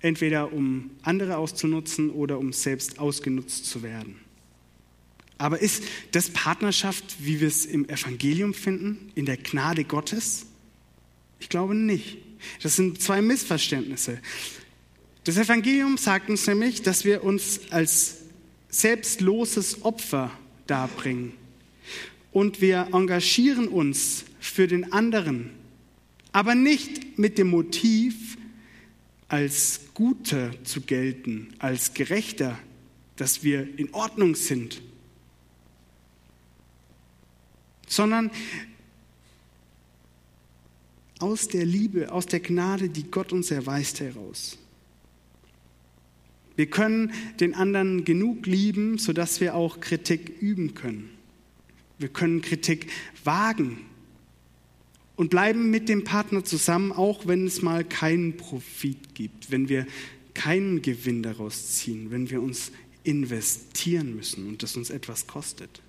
Entweder 0.00 0.52
um 0.52 0.90
andere 1.02 1.36
auszunutzen 1.36 2.10
oder 2.10 2.40
um 2.40 2.52
selbst 2.52 2.98
ausgenutzt 2.98 3.66
zu 3.66 3.84
werden. 3.84 4.16
Aber 5.38 5.60
ist 5.62 5.84
das 6.10 6.30
Partnerschaft, 6.30 7.16
wie 7.20 7.40
wir 7.40 7.46
es 7.46 7.64
im 7.64 7.88
Evangelium 7.88 8.54
finden, 8.54 9.12
in 9.14 9.24
der 9.24 9.36
Gnade 9.36 9.84
Gottes? 9.84 10.46
Ich 11.38 11.48
glaube 11.48 11.76
nicht. 11.76 12.18
Das 12.62 12.76
sind 12.76 13.00
zwei 13.00 13.22
Missverständnisse. 13.22 14.20
Das 15.24 15.36
Evangelium 15.36 15.98
sagt 15.98 16.30
uns 16.30 16.46
nämlich, 16.46 16.82
dass 16.82 17.04
wir 17.04 17.22
uns 17.22 17.60
als 17.70 18.18
selbstloses 18.68 19.84
Opfer 19.84 20.32
darbringen 20.66 21.34
und 22.32 22.60
wir 22.60 22.88
engagieren 22.92 23.68
uns 23.68 24.24
für 24.40 24.66
den 24.66 24.92
anderen, 24.92 25.50
aber 26.32 26.54
nicht 26.54 27.18
mit 27.18 27.38
dem 27.38 27.50
Motiv, 27.50 28.36
als 29.28 29.80
Guter 29.94 30.50
zu 30.64 30.82
gelten, 30.82 31.54
als 31.58 31.94
Gerechter, 31.94 32.58
dass 33.16 33.42
wir 33.42 33.78
in 33.78 33.94
Ordnung 33.94 34.34
sind, 34.34 34.82
sondern 37.86 38.30
aus 41.22 41.48
der 41.48 41.64
Liebe, 41.64 42.12
aus 42.12 42.26
der 42.26 42.40
Gnade, 42.40 42.88
die 42.88 43.10
Gott 43.10 43.32
uns 43.32 43.50
erweist, 43.50 44.00
heraus. 44.00 44.58
Wir 46.56 46.66
können 46.66 47.12
den 47.40 47.54
anderen 47.54 48.04
genug 48.04 48.46
lieben, 48.46 48.98
sodass 48.98 49.40
wir 49.40 49.54
auch 49.54 49.80
Kritik 49.80 50.40
üben 50.40 50.74
können. 50.74 51.10
Wir 51.98 52.08
können 52.08 52.42
Kritik 52.42 52.88
wagen 53.24 53.78
und 55.16 55.30
bleiben 55.30 55.70
mit 55.70 55.88
dem 55.88 56.04
Partner 56.04 56.44
zusammen, 56.44 56.92
auch 56.92 57.26
wenn 57.26 57.46
es 57.46 57.62
mal 57.62 57.84
keinen 57.84 58.36
Profit 58.36 59.14
gibt, 59.14 59.50
wenn 59.50 59.68
wir 59.68 59.86
keinen 60.34 60.82
Gewinn 60.82 61.22
daraus 61.22 61.74
ziehen, 61.74 62.10
wenn 62.10 62.30
wir 62.30 62.42
uns 62.42 62.72
investieren 63.04 64.16
müssen 64.16 64.48
und 64.48 64.62
das 64.62 64.76
uns 64.76 64.90
etwas 64.90 65.26
kostet. 65.26 65.80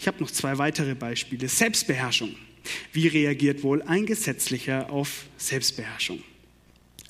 Ich 0.00 0.06
habe 0.06 0.20
noch 0.20 0.30
zwei 0.30 0.58
weitere 0.58 0.94
Beispiele. 0.94 1.48
Selbstbeherrschung. 1.48 2.34
Wie 2.92 3.06
reagiert 3.06 3.62
wohl 3.62 3.82
ein 3.82 4.06
Gesetzlicher 4.06 4.90
auf 4.90 5.26
Selbstbeherrschung? 5.36 6.22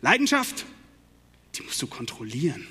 Leidenschaft, 0.01 0.67
die 1.55 1.63
musst 1.63 1.81
du 1.81 1.87
kontrollieren. 1.87 2.67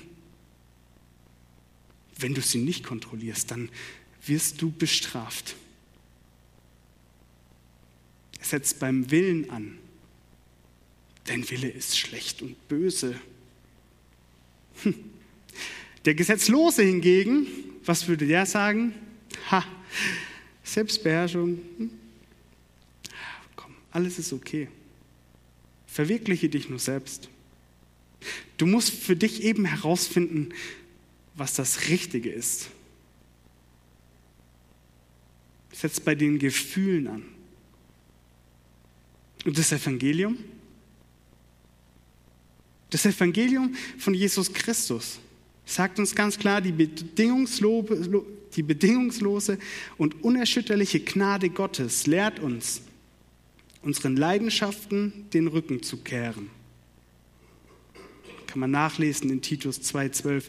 Wenn 2.18 2.34
du 2.34 2.40
sie 2.40 2.58
nicht 2.58 2.84
kontrollierst, 2.84 3.50
dann 3.50 3.68
wirst 4.24 4.62
du 4.62 4.70
bestraft. 4.70 5.56
Setz 8.40 8.74
beim 8.74 9.10
Willen 9.10 9.50
an. 9.50 9.78
Dein 11.24 11.48
Wille 11.50 11.68
ist 11.68 11.98
schlecht 11.98 12.42
und 12.42 12.68
böse. 12.68 13.20
Hm. 14.82 14.94
Der 16.04 16.14
Gesetzlose 16.14 16.84
hingegen, 16.84 17.46
was 17.84 18.06
würde 18.06 18.26
der 18.26 18.46
sagen? 18.46 18.94
Ha, 19.50 19.64
Selbstbeherrschung. 20.64 21.58
Hm. 21.78 21.90
Komm, 23.54 23.74
alles 23.90 24.18
ist 24.18 24.32
okay. 24.32 24.68
Verwirkliche 25.86 26.48
dich 26.48 26.68
nur 26.68 26.78
selbst. 26.78 27.28
Du 28.56 28.66
musst 28.66 28.90
für 28.90 29.16
dich 29.16 29.42
eben 29.42 29.64
herausfinden, 29.64 30.50
was 31.34 31.54
das 31.54 31.88
Richtige 31.88 32.30
ist. 32.30 32.68
Setz 35.72 36.00
bei 36.00 36.14
den 36.14 36.38
Gefühlen 36.38 37.06
an. 37.06 37.22
Und 39.44 39.58
das 39.58 39.72
Evangelium? 39.72 40.38
Das 42.90 43.04
Evangelium 43.04 43.74
von 43.98 44.14
Jesus 44.14 44.52
Christus 44.52 45.18
sagt 45.66 45.98
uns 45.98 46.14
ganz 46.14 46.38
klar, 46.38 46.60
die 46.60 46.72
bedingungslose, 46.72 48.24
die 48.56 48.62
bedingungslose 48.62 49.58
und 49.98 50.24
unerschütterliche 50.24 51.00
Gnade 51.00 51.50
Gottes 51.50 52.06
lehrt 52.06 52.40
uns, 52.40 52.82
unseren 53.82 54.16
Leidenschaften 54.16 55.26
den 55.32 55.46
Rücken 55.46 55.82
zu 55.82 55.98
kehren. 55.98 56.50
Kann 58.46 58.60
man 58.60 58.70
nachlesen 58.70 59.30
in 59.30 59.42
Titus 59.42 59.80
2,12. 59.80 60.44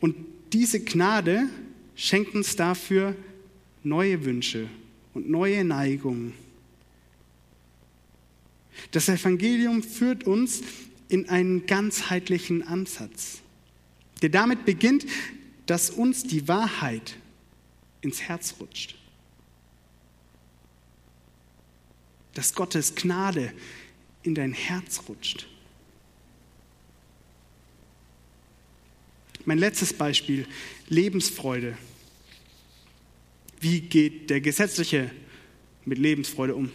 Und 0.00 0.14
diese 0.52 0.80
Gnade 0.80 1.48
schenkt 1.94 2.34
uns 2.34 2.54
dafür 2.54 3.16
neue 3.82 4.24
Wünsche 4.24 4.68
und 5.14 5.28
neue 5.28 5.64
Neigungen 5.64 6.34
das 8.90 9.08
Evangelium 9.08 9.82
führt 9.82 10.24
uns 10.24 10.62
in 11.08 11.28
einen 11.28 11.66
ganzheitlichen 11.66 12.66
Ansatz, 12.66 13.40
der 14.22 14.30
damit 14.30 14.64
beginnt, 14.64 15.06
dass 15.66 15.90
uns 15.90 16.24
die 16.24 16.48
Wahrheit 16.48 17.16
ins 18.06 18.22
Herz 18.22 18.54
rutscht. 18.60 18.94
Dass 22.34 22.54
Gottes 22.54 22.94
Gnade 22.94 23.52
in 24.22 24.34
dein 24.34 24.52
Herz 24.52 25.02
rutscht. 25.08 25.46
Mein 29.44 29.58
letztes 29.58 29.92
Beispiel, 29.92 30.46
Lebensfreude. 30.88 31.76
Wie 33.60 33.80
geht 33.80 34.30
der 34.30 34.40
Gesetzliche 34.40 35.10
mit 35.84 35.98
Lebensfreude 35.98 36.54
um? 36.54 36.72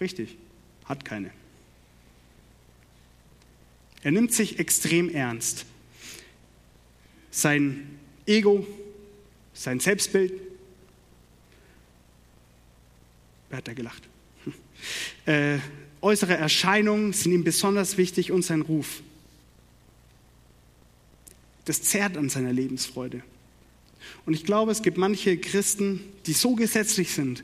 Richtig, 0.00 0.36
hat 0.84 1.04
keine. 1.04 1.30
Er 4.02 4.10
nimmt 4.10 4.32
sich 4.32 4.58
extrem 4.58 5.08
ernst. 5.08 5.66
Sein 7.34 7.98
Ego, 8.26 8.64
sein 9.54 9.80
Selbstbild. 9.80 10.32
Wer 13.48 13.58
hat 13.58 13.66
da 13.66 13.74
gelacht? 13.74 14.08
Äh, 15.26 15.58
äußere 16.02 16.36
Erscheinungen 16.36 17.14
sind 17.14 17.32
ihm 17.32 17.44
besonders 17.44 17.96
wichtig 17.96 18.30
und 18.30 18.42
sein 18.42 18.60
Ruf. 18.60 19.02
Das 21.64 21.82
zerrt 21.82 22.18
an 22.18 22.28
seiner 22.28 22.52
Lebensfreude. 22.52 23.22
Und 24.26 24.34
ich 24.34 24.44
glaube, 24.44 24.70
es 24.70 24.82
gibt 24.82 24.98
manche 24.98 25.38
Christen, 25.38 26.00
die 26.26 26.34
so 26.34 26.54
gesetzlich 26.54 27.12
sind, 27.12 27.42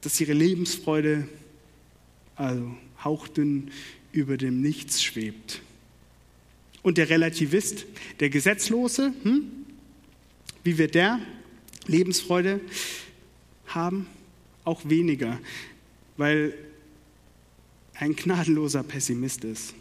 dass 0.00 0.18
ihre 0.18 0.32
Lebensfreude 0.32 1.28
also 2.36 2.74
hauchdünn 3.04 3.70
über 4.12 4.38
dem 4.38 4.62
Nichts 4.62 5.02
schwebt. 5.02 5.60
Und 6.86 6.98
der 6.98 7.08
Relativist, 7.08 7.84
der 8.20 8.30
Gesetzlose, 8.30 9.12
hm, 9.24 9.50
wie 10.62 10.78
wird 10.78 10.94
der 10.94 11.18
Lebensfreude 11.88 12.60
haben? 13.66 14.06
Auch 14.62 14.82
weniger, 14.84 15.40
weil 16.16 16.54
ein 17.94 18.14
gnadenloser 18.14 18.84
Pessimist 18.84 19.42
ist. 19.42 19.74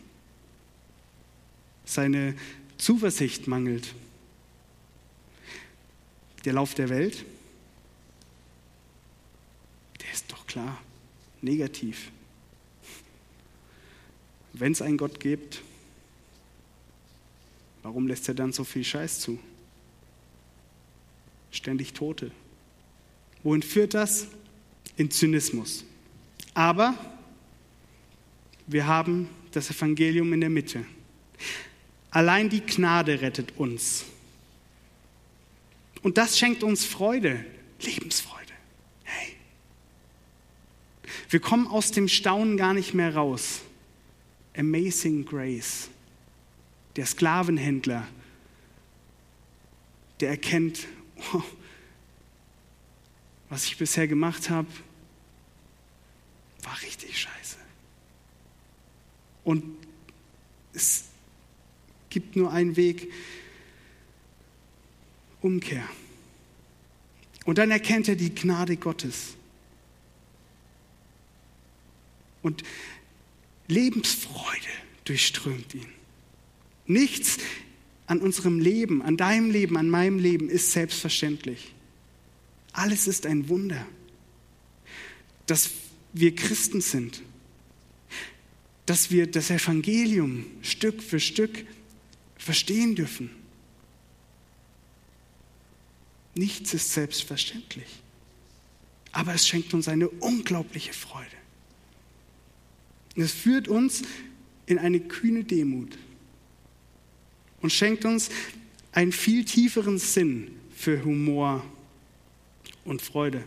Seine 1.85 2.33
Zuversicht 2.79 3.45
mangelt. 3.47 3.93
Der 6.43 6.53
Lauf 6.53 6.73
der 6.73 6.89
Welt, 6.89 7.23
klar, 10.55 10.81
negativ. 11.41 12.11
Wenn 14.53 14.71
es 14.71 14.81
einen 14.81 14.97
Gott 14.97 15.19
gibt, 15.19 15.61
warum 17.85 18.07
lässt 18.07 18.27
er 18.27 18.33
dann 18.33 18.51
so 18.51 18.63
viel 18.63 18.83
Scheiß 18.83 19.19
zu? 19.19 19.37
Ständig 21.51 21.93
Tote. 21.93 22.31
Wohin 23.43 23.61
führt 23.61 23.93
das? 23.93 24.27
In 24.97 25.11
Zynismus. 25.11 25.85
Aber 26.55 26.97
wir 28.65 28.87
haben 28.87 29.29
das 29.51 29.69
Evangelium 29.69 30.33
in 30.33 30.41
der 30.41 30.49
Mitte. 30.49 30.83
Allein 32.09 32.49
die 32.49 32.61
Gnade 32.61 33.21
rettet 33.21 33.55
uns. 33.55 34.05
Und 36.01 36.17
das 36.17 36.39
schenkt 36.39 36.63
uns 36.63 36.85
Freude, 36.85 37.45
Lebensfreude. 37.81 38.53
Hey. 39.03 39.35
Wir 41.29 41.39
kommen 41.39 41.67
aus 41.67 41.91
dem 41.91 42.07
Staunen 42.07 42.57
gar 42.57 42.73
nicht 42.73 42.95
mehr 42.95 43.13
raus. 43.13 43.61
Amazing 44.57 45.23
Grace. 45.23 45.89
Der 46.95 47.05
Sklavenhändler, 47.05 48.07
der 50.19 50.29
erkennt, 50.29 50.87
oh, 51.33 51.41
was 53.49 53.65
ich 53.65 53.77
bisher 53.77 54.07
gemacht 54.07 54.49
habe, 54.49 54.67
war 56.63 56.81
richtig 56.81 57.19
scheiße. 57.19 57.57
Und 59.43 59.63
es 60.73 61.05
gibt 62.09 62.35
nur 62.35 62.51
einen 62.51 62.75
Weg, 62.75 63.11
Umkehr. 65.41 65.87
Und 67.45 67.59
dann 67.59 67.69
erkennt 67.69 68.07
er 68.07 68.15
die 68.15 68.33
Gnade 68.33 68.77
Gottes. 68.77 69.35
Und 72.41 72.63
Lebensfreude 73.67 74.69
durchströmt 75.03 75.75
ihn. 75.75 75.94
Nichts 76.87 77.37
an 78.07 78.19
unserem 78.19 78.59
Leben, 78.59 79.01
an 79.01 79.17
deinem 79.17 79.49
Leben, 79.49 79.77
an 79.77 79.89
meinem 79.89 80.19
Leben 80.19 80.49
ist 80.49 80.71
selbstverständlich. 80.71 81.73
Alles 82.73 83.07
ist 83.07 83.25
ein 83.25 83.49
Wunder, 83.49 83.85
dass 85.47 85.71
wir 86.13 86.35
Christen 86.35 86.81
sind, 86.81 87.21
dass 88.85 89.09
wir 89.09 89.27
das 89.27 89.49
Evangelium 89.49 90.45
Stück 90.61 91.01
für 91.01 91.19
Stück 91.19 91.65
verstehen 92.37 92.95
dürfen. 92.95 93.31
Nichts 96.35 96.73
ist 96.73 96.93
selbstverständlich, 96.93 97.87
aber 99.11 99.33
es 99.33 99.47
schenkt 99.47 99.73
uns 99.73 99.87
eine 99.87 100.09
unglaubliche 100.09 100.93
Freude. 100.93 101.29
Es 103.15 103.31
führt 103.31 103.67
uns 103.69 104.03
in 104.65 104.77
eine 104.77 104.99
kühne 104.99 105.45
Demut 105.45 105.97
und 107.65 107.71
schenkt 107.71 108.05
uns 108.05 108.29
einen 108.91 109.11
viel 109.11 109.43
tieferen 109.43 109.97
Sinn 109.97 110.55
für 110.75 111.03
Humor 111.03 111.65
und 112.83 113.01
Freude. 113.01 113.43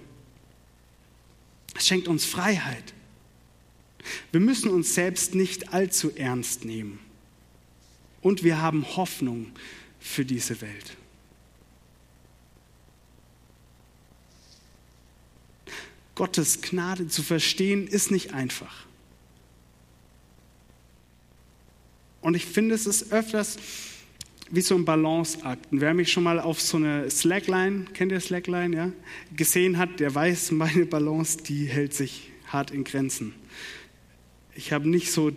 Es 1.76 1.87
schenkt 1.87 2.09
uns 2.09 2.24
Freiheit. 2.24 2.94
Wir 4.33 4.40
müssen 4.40 4.72
uns 4.72 4.92
selbst 4.92 5.37
nicht 5.37 5.72
allzu 5.72 6.11
ernst 6.16 6.64
nehmen. 6.64 6.98
Und 8.20 8.42
wir 8.42 8.61
haben 8.61 8.96
Hoffnung 8.96 9.52
für 10.00 10.24
diese 10.24 10.61
Welt. 10.62 10.96
Gottes 16.16 16.61
Gnade 16.61 17.07
zu 17.07 17.22
verstehen, 17.22 17.87
ist 17.87 18.11
nicht 18.11 18.35
einfach. 18.35 18.85
Und 22.20 22.35
ich 22.35 22.46
finde, 22.46 22.74
es 22.74 22.85
ist 22.85 23.12
öfters 23.12 23.59
wie 24.50 24.61
so 24.61 24.74
ein 24.74 24.84
Balanceakt. 24.84 25.70
Und 25.72 25.80
wer 25.80 25.94
mich 25.94 26.11
schon 26.11 26.24
mal 26.24 26.40
auf 26.40 26.61
so 26.61 26.76
eine 26.76 27.11
Slackline, 27.11 27.87
kennt 27.92 28.12
ihr 28.12 28.20
Slackline, 28.20 28.76
ja, 28.76 28.92
gesehen 29.34 29.78
hat, 29.78 30.00
der 30.00 30.14
weiß, 30.14 30.50
meine 30.52 30.87
Balance, 30.87 31.38
die 31.38 31.66
hält 31.66 31.94
sich 31.94 32.30
hart 32.46 32.70
in 32.70 32.84
Grenzen. 32.84 33.34
Ich 34.54 34.72
habe 34.72 34.88
nicht 34.88 35.12
so 35.12 35.30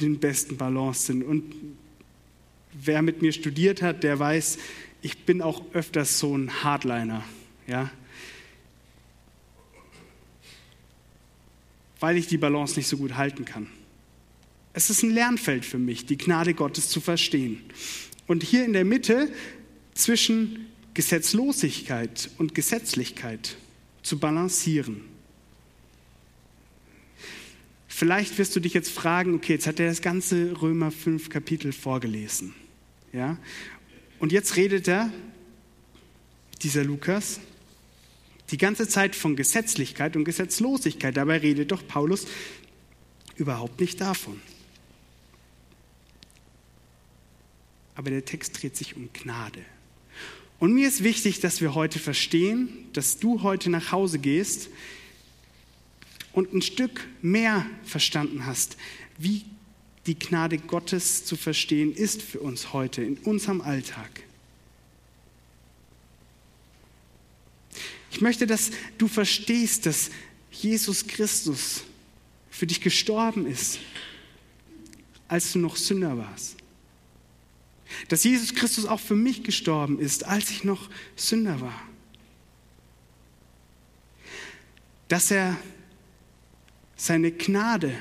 den 0.00 0.18
besten 0.18 0.56
Balance-Sinn. 0.56 1.22
Und 1.22 1.54
wer 2.72 3.02
mit 3.02 3.22
mir 3.22 3.32
studiert 3.32 3.82
hat, 3.82 4.02
der 4.02 4.18
weiß, 4.18 4.58
ich 5.02 5.24
bin 5.24 5.42
auch 5.42 5.62
öfters 5.74 6.18
so 6.18 6.36
ein 6.36 6.64
Hardliner, 6.64 7.22
ja. 7.66 7.90
Weil 12.00 12.16
ich 12.16 12.26
die 12.26 12.38
Balance 12.38 12.76
nicht 12.76 12.88
so 12.88 12.96
gut 12.96 13.14
halten 13.14 13.44
kann. 13.44 13.68
Es 14.72 14.90
ist 14.90 15.02
ein 15.02 15.10
Lernfeld 15.10 15.64
für 15.64 15.78
mich, 15.78 16.06
die 16.06 16.18
Gnade 16.18 16.54
Gottes 16.54 16.88
zu 16.88 17.00
verstehen. 17.00 17.60
Und 18.26 18.42
hier 18.42 18.64
in 18.64 18.72
der 18.72 18.84
Mitte 18.84 19.30
zwischen 19.94 20.66
Gesetzlosigkeit 20.94 22.30
und 22.38 22.54
Gesetzlichkeit 22.54 23.56
zu 24.02 24.18
balancieren. 24.18 25.02
Vielleicht 27.88 28.38
wirst 28.38 28.56
du 28.56 28.60
dich 28.60 28.74
jetzt 28.74 28.90
fragen, 28.90 29.34
okay, 29.34 29.52
jetzt 29.54 29.66
hat 29.66 29.78
er 29.78 29.88
das 29.88 30.02
ganze 30.02 30.60
Römer 30.60 30.90
5 30.90 31.28
Kapitel 31.28 31.72
vorgelesen. 31.72 32.54
Ja? 33.12 33.38
Und 34.18 34.32
jetzt 34.32 34.56
redet 34.56 34.88
er, 34.88 35.12
dieser 36.62 36.82
Lukas, 36.82 37.40
die 38.50 38.58
ganze 38.58 38.88
Zeit 38.88 39.14
von 39.14 39.36
Gesetzlichkeit 39.36 40.16
und 40.16 40.24
Gesetzlosigkeit. 40.24 41.16
Dabei 41.16 41.38
redet 41.38 41.72
doch 41.72 41.86
Paulus 41.86 42.26
überhaupt 43.36 43.80
nicht 43.80 44.00
davon. 44.00 44.40
Aber 47.94 48.10
der 48.10 48.24
Text 48.24 48.60
dreht 48.60 48.76
sich 48.76 48.96
um 48.96 49.08
Gnade. 49.12 49.64
Und 50.58 50.72
mir 50.72 50.88
ist 50.88 51.02
wichtig, 51.04 51.40
dass 51.40 51.60
wir 51.60 51.74
heute 51.74 51.98
verstehen, 51.98 52.88
dass 52.92 53.18
du 53.18 53.42
heute 53.42 53.70
nach 53.70 53.92
Hause 53.92 54.18
gehst 54.18 54.68
und 56.32 56.52
ein 56.52 56.62
Stück 56.62 57.06
mehr 57.22 57.66
verstanden 57.84 58.46
hast, 58.46 58.76
wie 59.18 59.44
die 60.06 60.18
Gnade 60.18 60.58
Gottes 60.58 61.24
zu 61.24 61.36
verstehen 61.36 61.92
ist 61.92 62.22
für 62.22 62.40
uns 62.40 62.72
heute 62.72 63.02
in 63.02 63.16
unserem 63.18 63.60
Alltag. 63.60 64.22
Ich 68.10 68.20
möchte, 68.20 68.46
dass 68.46 68.70
du 68.98 69.08
verstehst, 69.08 69.86
dass 69.86 70.10
Jesus 70.52 71.06
Christus 71.06 71.82
für 72.50 72.66
dich 72.66 72.80
gestorben 72.80 73.46
ist, 73.46 73.80
als 75.26 75.52
du 75.52 75.58
noch 75.58 75.76
Sünder 75.76 76.16
warst. 76.16 76.56
Dass 78.08 78.24
Jesus 78.24 78.54
Christus 78.54 78.86
auch 78.86 79.00
für 79.00 79.16
mich 79.16 79.42
gestorben 79.42 79.98
ist, 79.98 80.24
als 80.24 80.50
ich 80.50 80.64
noch 80.64 80.90
Sünder 81.16 81.60
war. 81.60 81.80
Dass 85.08 85.30
er 85.30 85.56
seine 86.96 87.32
Gnade 87.32 87.94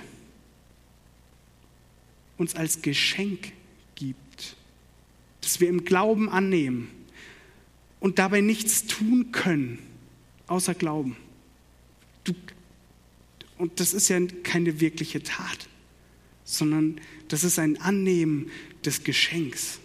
uns 2.37 2.55
als 2.55 2.81
Geschenk 2.81 3.51
gibt, 3.95 4.55
dass 5.41 5.59
wir 5.59 5.69
im 5.69 5.85
Glauben 5.85 6.29
annehmen 6.29 6.89
und 7.99 8.19
dabei 8.19 8.41
nichts 8.41 8.85
tun 8.85 9.31
können, 9.31 9.79
außer 10.47 10.73
Glauben. 10.73 11.15
Du, 12.23 12.33
und 13.57 13.79
das 13.79 13.93
ist 13.93 14.09
ja 14.09 14.19
keine 14.43 14.79
wirkliche 14.79 15.23
Tat, 15.23 15.69
sondern 16.43 16.99
das 17.27 17.43
ist 17.43 17.59
ein 17.59 17.79
Annehmen 17.79 18.51
des 18.83 19.03
Geschenks. 19.03 19.79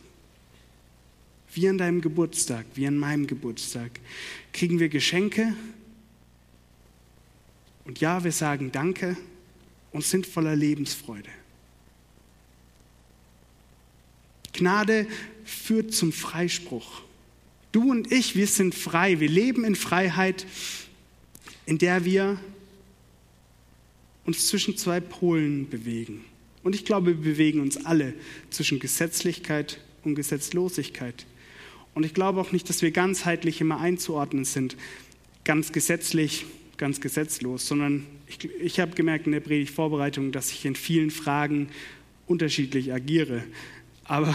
Wie 1.58 1.68
an 1.68 1.76
deinem 1.76 2.00
Geburtstag, 2.00 2.66
wie 2.76 2.86
an 2.86 2.96
meinem 2.96 3.26
Geburtstag, 3.26 3.90
kriegen 4.52 4.78
wir 4.78 4.88
Geschenke. 4.88 5.56
Und 7.84 7.98
ja, 7.98 8.22
wir 8.22 8.30
sagen 8.30 8.70
Danke 8.70 9.16
und 9.90 10.04
sind 10.04 10.24
voller 10.24 10.54
Lebensfreude. 10.54 11.30
Gnade 14.52 15.08
führt 15.44 15.92
zum 15.92 16.12
Freispruch. 16.12 17.02
Du 17.72 17.90
und 17.90 18.12
ich, 18.12 18.36
wir 18.36 18.46
sind 18.46 18.76
frei. 18.76 19.18
Wir 19.18 19.28
leben 19.28 19.64
in 19.64 19.74
Freiheit, 19.74 20.46
in 21.66 21.78
der 21.78 22.04
wir 22.04 22.38
uns 24.26 24.46
zwischen 24.46 24.76
zwei 24.76 25.00
Polen 25.00 25.68
bewegen. 25.68 26.24
Und 26.62 26.76
ich 26.76 26.84
glaube, 26.84 27.20
wir 27.20 27.32
bewegen 27.32 27.58
uns 27.58 27.84
alle 27.84 28.14
zwischen 28.48 28.78
Gesetzlichkeit 28.78 29.80
und 30.04 30.14
Gesetzlosigkeit. 30.14 31.26
Und 31.98 32.04
ich 32.04 32.14
glaube 32.14 32.40
auch 32.40 32.52
nicht, 32.52 32.68
dass 32.68 32.80
wir 32.80 32.92
ganzheitlich 32.92 33.60
immer 33.60 33.80
einzuordnen 33.80 34.44
sind, 34.44 34.76
ganz 35.42 35.72
gesetzlich, 35.72 36.46
ganz 36.76 37.00
gesetzlos, 37.00 37.66
sondern 37.66 38.06
ich, 38.28 38.44
ich 38.44 38.78
habe 38.78 38.94
gemerkt 38.94 39.26
in 39.26 39.32
der 39.32 39.40
Predigtvorbereitung, 39.40 40.30
dass 40.30 40.52
ich 40.52 40.64
in 40.64 40.76
vielen 40.76 41.10
Fragen 41.10 41.70
unterschiedlich 42.28 42.92
agiere, 42.92 43.42
aber 44.04 44.32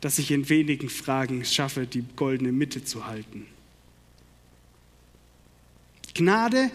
dass 0.00 0.18
ich 0.18 0.32
in 0.32 0.48
wenigen 0.48 0.88
Fragen 0.88 1.44
schaffe, 1.44 1.86
die 1.86 2.02
goldene 2.16 2.50
Mitte 2.50 2.82
zu 2.82 3.06
halten. 3.06 3.46
Gnade, 6.14 6.72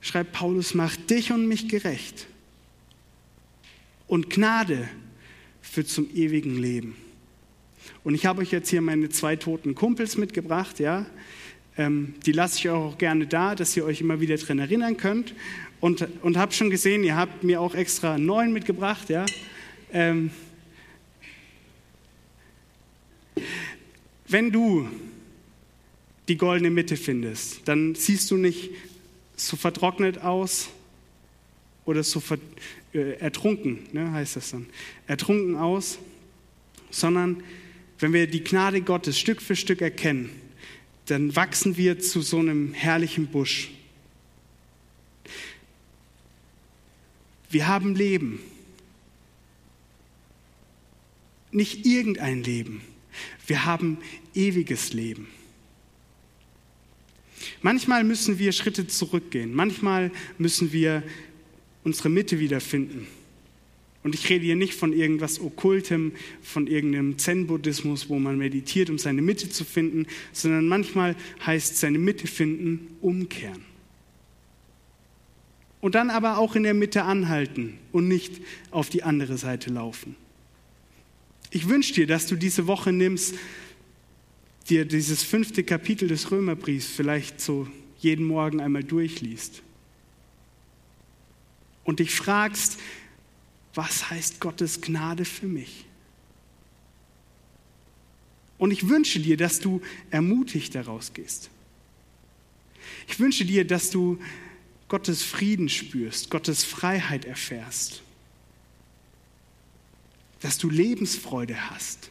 schreibt 0.00 0.32
Paulus, 0.32 0.72
macht 0.72 1.10
dich 1.10 1.32
und 1.32 1.46
mich 1.48 1.68
gerecht. 1.68 2.28
Und 4.06 4.30
Gnade 4.30 4.88
führt 5.60 5.90
zum 5.90 6.08
ewigen 6.14 6.56
Leben. 6.56 6.96
Und 8.04 8.14
ich 8.14 8.26
habe 8.26 8.42
euch 8.42 8.50
jetzt 8.50 8.68
hier 8.68 8.82
meine 8.82 9.08
zwei 9.10 9.36
toten 9.36 9.74
Kumpels 9.74 10.16
mitgebracht, 10.16 10.80
ja. 10.80 11.06
Ähm, 11.78 12.14
die 12.26 12.32
lasse 12.32 12.58
ich 12.58 12.68
auch 12.68 12.98
gerne 12.98 13.26
da, 13.26 13.54
dass 13.54 13.76
ihr 13.76 13.84
euch 13.84 14.00
immer 14.00 14.20
wieder 14.20 14.36
daran 14.36 14.58
erinnern 14.58 14.96
könnt. 14.96 15.34
Und, 15.80 16.06
und 16.22 16.36
habe 16.36 16.52
schon 16.52 16.70
gesehen, 16.70 17.02
ihr 17.02 17.16
habt 17.16 17.44
mir 17.44 17.60
auch 17.60 17.74
extra 17.74 18.18
neun 18.18 18.52
mitgebracht. 18.52 19.08
Ja? 19.08 19.24
Ähm, 19.92 20.30
wenn 24.28 24.52
du 24.52 24.86
die 26.28 26.36
goldene 26.36 26.70
Mitte 26.70 26.96
findest, 26.96 27.66
dann 27.66 27.94
siehst 27.94 28.30
du 28.30 28.36
nicht 28.36 28.70
so 29.36 29.56
vertrocknet 29.56 30.18
aus 30.18 30.68
oder 31.84 32.02
so 32.02 32.20
ver, 32.20 32.38
äh, 32.92 33.14
ertrunken, 33.18 33.80
ne, 33.92 34.12
heißt 34.12 34.36
das 34.36 34.50
dann, 34.52 34.66
ertrunken 35.06 35.56
aus, 35.56 35.98
sondern 36.90 37.42
wenn 38.02 38.12
wir 38.12 38.26
die 38.26 38.42
Gnade 38.42 38.82
Gottes 38.82 39.16
Stück 39.16 39.40
für 39.40 39.54
Stück 39.54 39.80
erkennen, 39.80 40.30
dann 41.06 41.36
wachsen 41.36 41.76
wir 41.76 42.00
zu 42.00 42.20
so 42.20 42.40
einem 42.40 42.74
herrlichen 42.74 43.28
Busch. 43.28 43.70
Wir 47.48 47.68
haben 47.68 47.94
Leben. 47.94 48.40
Nicht 51.52 51.86
irgendein 51.86 52.42
Leben. 52.42 52.80
Wir 53.46 53.66
haben 53.66 53.98
ewiges 54.34 54.92
Leben. 54.92 55.28
Manchmal 57.60 58.02
müssen 58.02 58.40
wir 58.40 58.50
Schritte 58.50 58.88
zurückgehen. 58.88 59.54
Manchmal 59.54 60.10
müssen 60.38 60.72
wir 60.72 61.04
unsere 61.84 62.08
Mitte 62.08 62.40
wiederfinden. 62.40 63.06
Und 64.02 64.14
ich 64.14 64.28
rede 64.28 64.44
hier 64.44 64.56
nicht 64.56 64.74
von 64.74 64.92
irgendwas 64.92 65.40
Okkultem, 65.40 66.12
von 66.42 66.66
irgendeinem 66.66 67.18
Zen-Buddhismus, 67.18 68.08
wo 68.08 68.18
man 68.18 68.36
meditiert, 68.36 68.90
um 68.90 68.98
seine 68.98 69.22
Mitte 69.22 69.48
zu 69.48 69.64
finden, 69.64 70.06
sondern 70.32 70.66
manchmal 70.66 71.14
heißt 71.46 71.76
seine 71.78 71.98
Mitte 71.98 72.26
finden, 72.26 72.88
umkehren. 73.00 73.62
Und 75.80 75.94
dann 75.94 76.10
aber 76.10 76.38
auch 76.38 76.56
in 76.56 76.64
der 76.64 76.74
Mitte 76.74 77.02
anhalten 77.04 77.78
und 77.92 78.08
nicht 78.08 78.40
auf 78.70 78.88
die 78.88 79.02
andere 79.02 79.36
Seite 79.36 79.70
laufen. 79.70 80.16
Ich 81.50 81.68
wünsche 81.68 81.92
dir, 81.92 82.06
dass 82.06 82.26
du 82.26 82.34
diese 82.34 82.66
Woche 82.66 82.92
nimmst, 82.92 83.34
dir 84.68 84.84
dieses 84.84 85.22
fünfte 85.22 85.64
Kapitel 85.64 86.08
des 86.08 86.30
Römerbriefs 86.30 86.86
vielleicht 86.86 87.40
so 87.40 87.68
jeden 87.98 88.24
Morgen 88.24 88.60
einmal 88.60 88.82
durchliest 88.82 89.62
und 91.84 91.98
dich 91.98 92.14
fragst, 92.14 92.78
was 93.74 94.10
heißt 94.10 94.40
Gottes 94.40 94.80
Gnade 94.80 95.24
für 95.24 95.46
mich? 95.46 95.86
Und 98.58 98.70
ich 98.70 98.88
wünsche 98.88 99.18
dir, 99.18 99.36
dass 99.36 99.58
du 99.58 99.80
ermutigt 100.10 100.74
daraus 100.74 101.14
gehst. 101.14 101.50
Ich 103.08 103.18
wünsche 103.18 103.44
dir, 103.44 103.66
dass 103.66 103.90
du 103.90 104.20
Gottes 104.88 105.22
Frieden 105.22 105.68
spürst, 105.68 106.30
Gottes 106.30 106.64
Freiheit 106.64 107.24
erfährst, 107.24 108.02
dass 110.40 110.58
du 110.58 110.68
Lebensfreude 110.68 111.70
hast. 111.70 112.10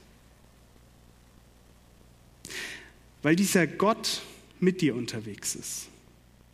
Weil 3.22 3.36
dieser 3.36 3.68
Gott 3.68 4.22
mit 4.60 4.82
dir 4.82 4.96
unterwegs 4.96 5.56
ist. 5.56 5.88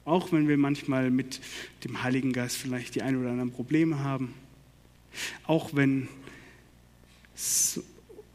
Auch 0.05 0.31
wenn 0.31 0.47
wir 0.47 0.57
manchmal 0.57 1.11
mit 1.11 1.39
dem 1.83 2.03
Heiligen 2.03 2.33
Geist 2.33 2.57
vielleicht 2.57 2.95
die 2.95 3.01
ein 3.01 3.17
oder 3.17 3.31
anderen 3.31 3.51
Probleme 3.51 3.99
haben. 3.99 4.33
Auch 5.45 5.73
wenn 5.73 6.07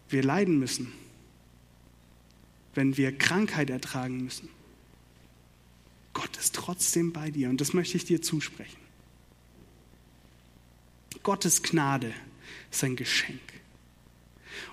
wir 0.08 0.22
leiden 0.22 0.58
müssen, 0.58 0.92
wenn 2.74 2.96
wir 2.96 3.16
Krankheit 3.16 3.70
ertragen 3.70 4.22
müssen. 4.22 4.48
Gott 6.12 6.36
ist 6.36 6.54
trotzdem 6.54 7.12
bei 7.12 7.30
dir 7.30 7.48
und 7.48 7.60
das 7.60 7.72
möchte 7.72 7.96
ich 7.96 8.04
dir 8.04 8.22
zusprechen. 8.22 8.76
Gottes 11.22 11.62
Gnade 11.62 12.12
ist 12.70 12.84
ein 12.84 12.96
Geschenk. 12.96 13.40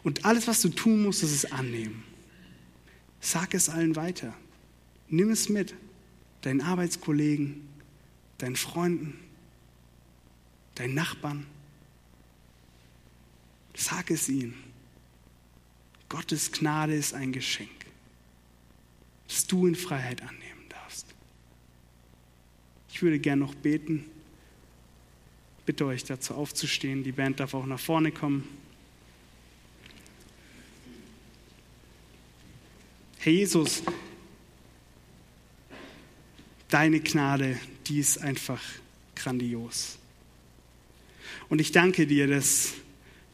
Und 0.03 0.25
alles, 0.25 0.47
was 0.47 0.61
du 0.61 0.69
tun 0.69 1.03
musst, 1.03 1.23
ist 1.23 1.31
es 1.31 1.51
annehmen. 1.51 2.03
Sag 3.21 3.53
es 3.53 3.69
allen 3.69 3.95
weiter. 3.95 4.33
Nimm 5.07 5.31
es 5.31 5.49
mit. 5.49 5.75
Deinen 6.41 6.61
Arbeitskollegen, 6.61 7.67
deinen 8.37 8.55
Freunden, 8.55 9.19
deinen 10.75 10.93
Nachbarn. 10.93 11.45
Sag 13.79 14.11
es 14.11 14.27
ihnen. 14.27 14.61
Gottes 16.09 16.51
Gnade 16.51 16.93
ist 16.93 17.13
ein 17.13 17.31
Geschenk, 17.31 17.69
das 19.25 19.47
du 19.47 19.67
in 19.67 19.75
Freiheit 19.75 20.21
annehmen 20.21 20.65
darfst. 20.67 21.05
Ich 22.91 23.01
würde 23.01 23.19
gern 23.19 23.39
noch 23.39 23.55
beten. 23.55 24.05
Bitte 25.65 25.85
euch 25.85 26.03
dazu 26.03 26.33
aufzustehen. 26.33 27.05
Die 27.05 27.13
Band 27.13 27.39
darf 27.39 27.53
auch 27.53 27.65
nach 27.65 27.79
vorne 27.79 28.11
kommen. 28.11 28.45
Herr 33.19 33.31
Jesus, 33.31 33.81
deine 36.67 36.99
Gnade, 36.99 37.57
die 37.87 37.99
ist 37.99 38.17
einfach 38.17 38.61
grandios. 39.15 39.97
Und 41.47 41.61
ich 41.61 41.71
danke 41.71 42.05
dir, 42.07 42.27
dass 42.27 42.73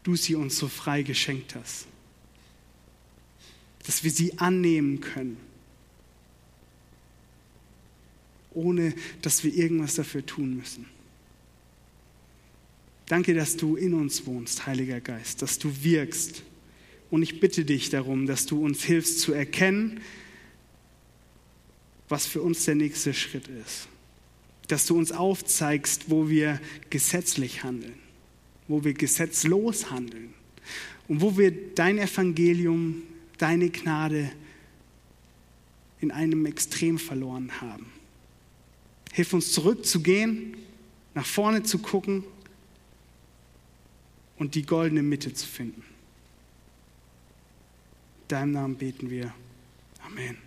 du 0.05 0.15
sie 0.15 0.35
uns 0.35 0.57
so 0.57 0.67
frei 0.67 1.01
geschenkt 1.01 1.55
hast. 1.55 1.87
Dass 3.85 4.03
wir 4.03 4.11
sie 4.11 4.37
annehmen 4.37 5.01
können, 5.01 5.37
ohne 8.53 8.93
dass 9.21 9.43
wir 9.43 9.53
irgendwas 9.53 9.95
dafür 9.95 10.25
tun 10.25 10.55
müssen. 10.55 10.85
Danke, 13.07 13.33
dass 13.33 13.57
du 13.57 13.75
in 13.75 13.93
uns 13.93 14.25
wohnst, 14.25 14.65
Heiliger 14.65 15.01
Geist, 15.01 15.41
dass 15.41 15.59
du 15.59 15.83
wirkst. 15.83 16.43
Und 17.09 17.23
ich 17.23 17.39
bitte 17.39 17.65
dich 17.65 17.89
darum, 17.89 18.27
dass 18.27 18.45
du 18.45 18.63
uns 18.63 18.83
hilfst 18.83 19.19
zu 19.19 19.33
erkennen, 19.33 20.01
was 22.09 22.27
für 22.27 22.41
uns 22.41 22.65
der 22.65 22.75
nächste 22.75 23.13
Schritt 23.13 23.47
ist. 23.47 23.87
Dass 24.67 24.85
du 24.85 24.97
uns 24.97 25.11
aufzeigst, 25.11 26.09
wo 26.09 26.29
wir 26.29 26.59
gesetzlich 26.89 27.63
handeln 27.63 28.04
wo 28.67 28.83
wir 28.83 28.93
gesetzlos 28.93 29.91
handeln 29.91 30.33
und 31.07 31.21
wo 31.21 31.37
wir 31.37 31.51
dein 31.75 31.97
Evangelium, 31.97 33.03
deine 33.37 33.69
Gnade 33.69 34.31
in 36.01 36.11
einem 36.11 36.45
Extrem 36.45 36.97
verloren 36.97 37.61
haben. 37.61 37.87
Hilf 39.11 39.33
uns 39.33 39.51
zurückzugehen, 39.51 40.57
nach 41.13 41.25
vorne 41.25 41.63
zu 41.63 41.79
gucken 41.79 42.23
und 44.37 44.55
die 44.55 44.65
goldene 44.65 45.03
Mitte 45.03 45.33
zu 45.33 45.47
finden. 45.47 45.83
In 48.23 48.27
deinem 48.27 48.51
Namen 48.51 48.75
beten 48.75 49.09
wir. 49.09 49.33
Amen. 50.05 50.44